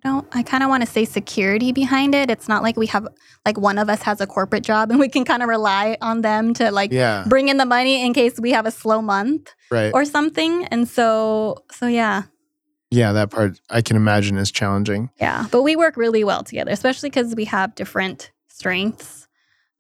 [0.05, 2.31] don't I kind of want to say security behind it.
[2.31, 3.09] It's not like we have
[3.47, 6.21] like one of us has a corporate job and we can kind of rely on
[6.21, 7.25] them to like Yeah.
[7.27, 9.93] bring in the money in case we have a slow month Right.
[9.95, 10.67] or something.
[10.67, 12.23] And so so yeah.
[12.91, 15.11] yeah, that part I can imagine is challenging.
[15.19, 15.47] Yeah.
[15.51, 19.27] But we work really well together, especially cuz we have different strengths.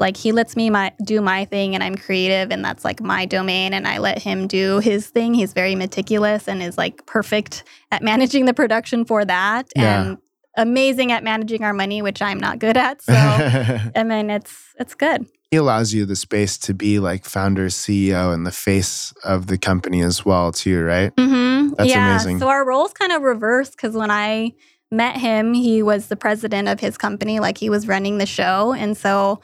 [0.01, 3.27] Like he lets me my do my thing and I'm creative and that's like my
[3.27, 5.35] domain and I let him do his thing.
[5.35, 10.03] He's very meticulous and is like perfect at managing the production for that Yeah.
[10.03, 10.19] and
[10.57, 13.03] amazing at managing our money, which I'm not good at.
[13.03, 13.13] So
[13.97, 15.27] I mean it's it's good.
[15.53, 19.57] he allows you the space to be like founder, CEO, and the face of the
[19.59, 21.15] company as well, too, right?
[21.15, 21.75] Mm-hmm.
[21.79, 22.11] That's yeah.
[22.11, 22.41] amazing.
[22.41, 24.55] So our roles kind of reversed because when I
[24.91, 28.73] met him, he was the president of his company, like he was running the show,
[28.73, 29.41] and so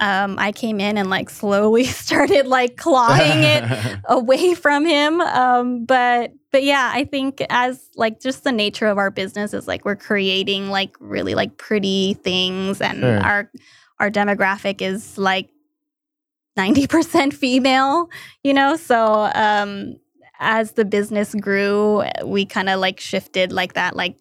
[0.00, 5.20] um, I came in and like slowly started like clawing it away from him.
[5.20, 9.68] Um, but but yeah, I think as like just the nature of our business is
[9.68, 13.20] like we're creating like really like pretty things, and Sure.
[13.20, 13.50] our
[14.00, 15.50] our demographic is like
[16.56, 18.08] ninety percent female.
[18.42, 19.96] You know, so um,
[20.40, 24.16] as the business grew, we kind of like shifted like that, like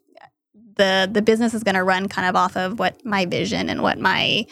[0.75, 3.81] the the business is going to run kind of off of what my vision and
[3.81, 4.45] what my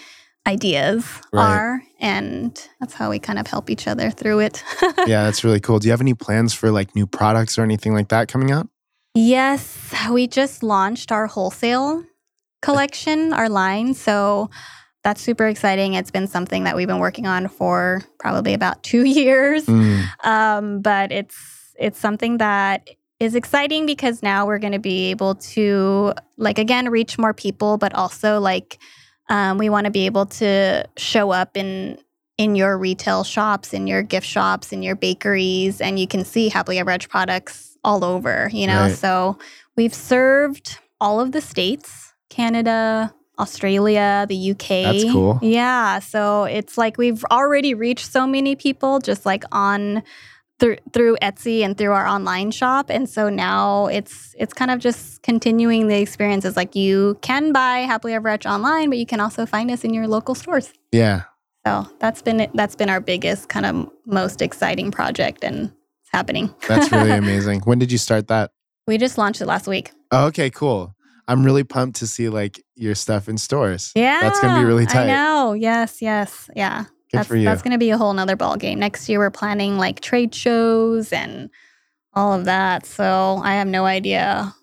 [0.48, 1.44] ideas Right.
[1.44, 4.64] are and that's how we kind of help each other through it
[5.06, 5.80] yeah, that's really cool.
[5.80, 8.68] Do you have any plans for like new products or anything like that coming out?
[9.14, 12.04] yes we just launched our wholesale
[12.62, 14.50] collection our line so
[15.04, 19.04] that's super exciting it's been something that we've been working on for probably about two
[19.22, 22.90] years Mm, um, but it's it's something that
[23.20, 27.78] is exciting because now we're going to be able to like again reach more people
[27.78, 28.78] but also like
[29.30, 31.98] um, we want to be able to show up in
[32.38, 36.50] in your retail shops in your gift shops in your bakeries and you can see
[36.50, 38.96] happily ever Etched products all over you know Right.
[38.96, 39.38] so
[39.76, 45.40] we've served all of the states canada australia the uk That's cool.
[45.42, 50.04] yeah so it's like we've already reached so many people just like on
[50.60, 54.80] through through Etsy and through our online shop and so now it's it's kind of
[54.80, 59.20] just continuing the experiences like you can buy happily ever Etched online but you can
[59.20, 61.24] also find us in your local stores yeah.
[61.66, 65.66] so that's been that's been our biggest kind of most exciting project and
[66.02, 67.62] it's happening That's really amazing.
[67.62, 68.52] When did you start that?
[68.88, 70.96] we just launched it last week Oh, okay, cool.
[71.28, 73.92] I'm really pumped to see like your stuff in stores.
[73.96, 75.04] yeah That's gonna be really tight.
[75.04, 77.46] I know yes yes yeah Good that's for you.
[77.46, 80.36] that's going to be a whole nother ball game next year we're planning like trade
[80.36, 81.50] shows and
[82.14, 84.54] all of that so i have no idea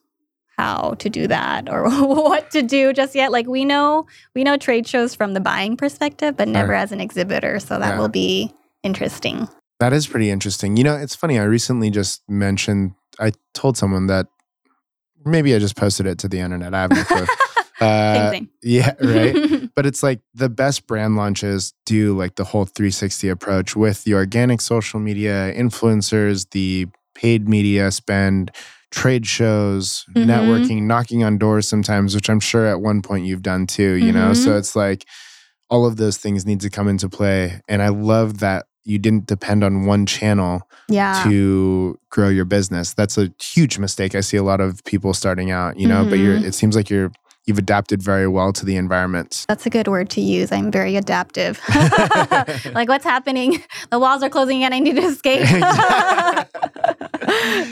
[0.59, 4.57] how to do that or what to do just yet like we know we know
[4.57, 6.75] trade shows from the buying perspective but never Sure.
[6.75, 7.99] as an exhibitor so that Yeah.
[7.99, 9.49] will be interesting
[9.81, 10.77] That is pretty interesting.
[10.77, 11.37] You know, it's funny.
[11.39, 14.29] I recently just mentioned, I told someone that
[15.25, 16.73] maybe I just posted it to the internet.
[16.75, 17.27] I have no clue.
[17.81, 18.49] Uh, same thing.
[18.63, 19.69] yeah, right.
[19.75, 24.15] but it's like the best brand launches do like the whole 360 approach with the
[24.15, 28.51] organic social media influencers, the paid media spend,
[28.91, 30.25] trade shows, Mhm.
[30.27, 34.13] networking, knocking on doors sometimes, which I'm sure at one point you've done too, you
[34.13, 34.33] know?
[34.35, 34.59] So Mhm.
[34.59, 35.05] it's like
[35.71, 37.61] all of those things need to come into play.
[37.69, 41.25] And I love that you didn't depend on one channel yeah.
[41.25, 42.93] to grow your business.
[42.95, 44.15] That's a huge mistake.
[44.15, 46.45] I see a lot of people starting out, you know, but you're Mhm.
[46.45, 47.11] it seems like you're
[47.47, 49.45] you've adapted very well to the environment.
[49.49, 50.53] That's a good word to use.
[50.53, 51.61] I'm very adaptive.
[52.75, 53.63] like, what's happening?
[53.91, 54.73] The walls are closing again.
[54.73, 55.41] I need to escape.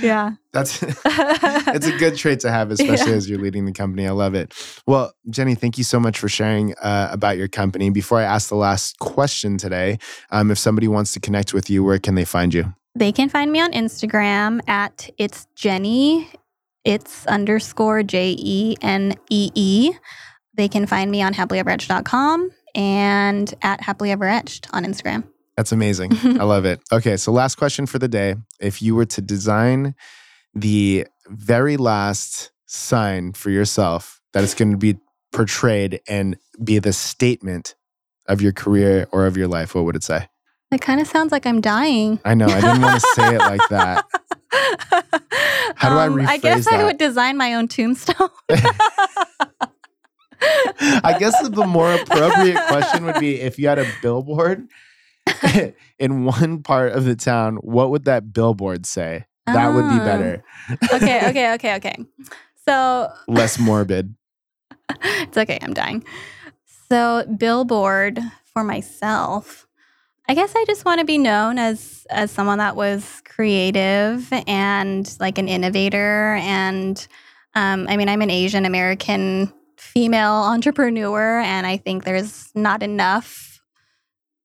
[0.02, 0.32] yeah.
[0.52, 3.16] That's it's a good trait to have, especially Yeah.
[3.16, 4.06] as you're leading the company.
[4.06, 4.52] I love it.
[4.86, 7.90] Well, Jenny, thank you so much for sharing uh, about your company.
[7.90, 9.98] Before I ask the last question today,
[10.30, 12.74] um, if somebody wants to connect with you, where can they find you?
[12.94, 16.28] They can find me on Instagram at it's Jenny.
[16.84, 19.92] It's underscore J E N E E.
[20.54, 25.24] They can find me on happilyeveretched.com and at happilyeveretched on Instagram.
[25.56, 26.12] That's amazing.
[26.22, 26.80] I love it.
[26.90, 28.36] Okay, so last question for the day.
[28.60, 29.94] If you were to design
[30.54, 34.98] the very last sign for yourself that is going to be
[35.32, 37.74] portrayed and be the statement
[38.26, 40.28] of your career or of your life, what would it say?
[40.70, 42.18] It kind of sounds like I'm dying.
[42.24, 44.06] I know, I didn't want to say it like that.
[44.52, 48.28] How do I Um, I rephrase guess I would design my own tombstone.
[51.04, 54.66] I guess the more appropriate question would be if you had a billboard
[55.98, 59.24] in one part of the town, what would that billboard say?
[59.46, 60.04] That would be Oh.
[60.04, 60.44] better.
[60.92, 61.96] okay, okay, okay, okay.
[62.64, 64.14] So Less morbid.
[65.04, 66.04] it's okay, I'm dying.
[66.88, 68.20] So billboard
[68.52, 69.66] for myself.
[70.28, 75.16] I guess I just want to be known as as someone that was creative and
[75.18, 77.06] like an innovator and
[77.54, 83.60] um, I mean I'm an Asian American female entrepreneur and I think there's not enough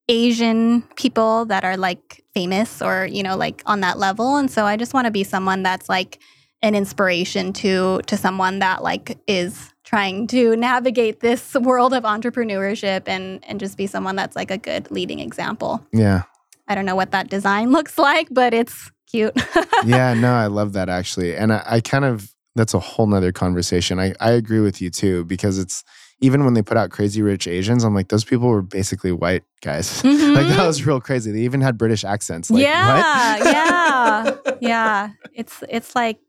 [0.10, 4.38] Asian people that are like famous or you know like on that level.
[4.38, 6.20] And so I just want to be someone that's like
[6.64, 13.04] an inspiration to to someone that like is trying to navigate this world of entrepreneurship
[13.08, 15.82] and and just be someone that's like a good leading example.
[15.94, 16.24] Yeah.
[16.68, 19.34] I don't know what that design looks like, but it's cute.
[19.86, 21.36] Yeah, no, I love that actually.
[21.36, 24.00] And I, I kind of, that's a whole nother conversation.
[24.00, 25.84] I, I agree with you too, because it's,
[26.20, 29.44] even when they put out Crazy Rich Asians, I'm like, those people were basically white
[29.62, 30.02] guys.
[30.02, 30.36] Mhm.
[30.36, 31.32] like, that was real crazy.
[31.32, 32.50] They even had British accents.
[32.50, 35.10] Like, yeah, yeah, yeah.
[35.34, 36.20] It's it's like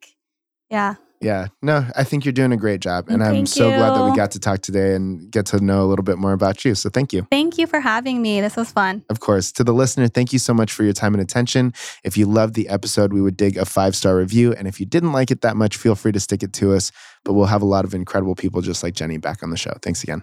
[0.70, 0.96] yeah.
[1.20, 3.08] Yeah, no, I think you're doing a great job.
[3.08, 5.82] And I'm Thank so glad that we got to talk today and get to know
[5.82, 6.74] a little bit more about you.
[6.74, 7.26] So thank you.
[7.30, 8.40] Thank you for having me.
[8.40, 9.04] This was fun.
[9.10, 11.72] Of course, to the listener, thank you so much for your time and attention.
[12.04, 14.52] If you loved the episode, we would dig a five star review.
[14.52, 16.92] And if you didn't like it that much, feel free to stick it to us.
[17.24, 19.76] But we'll have a lot of incredible people just like Jenny back on the show.
[19.82, 20.22] Thanks again.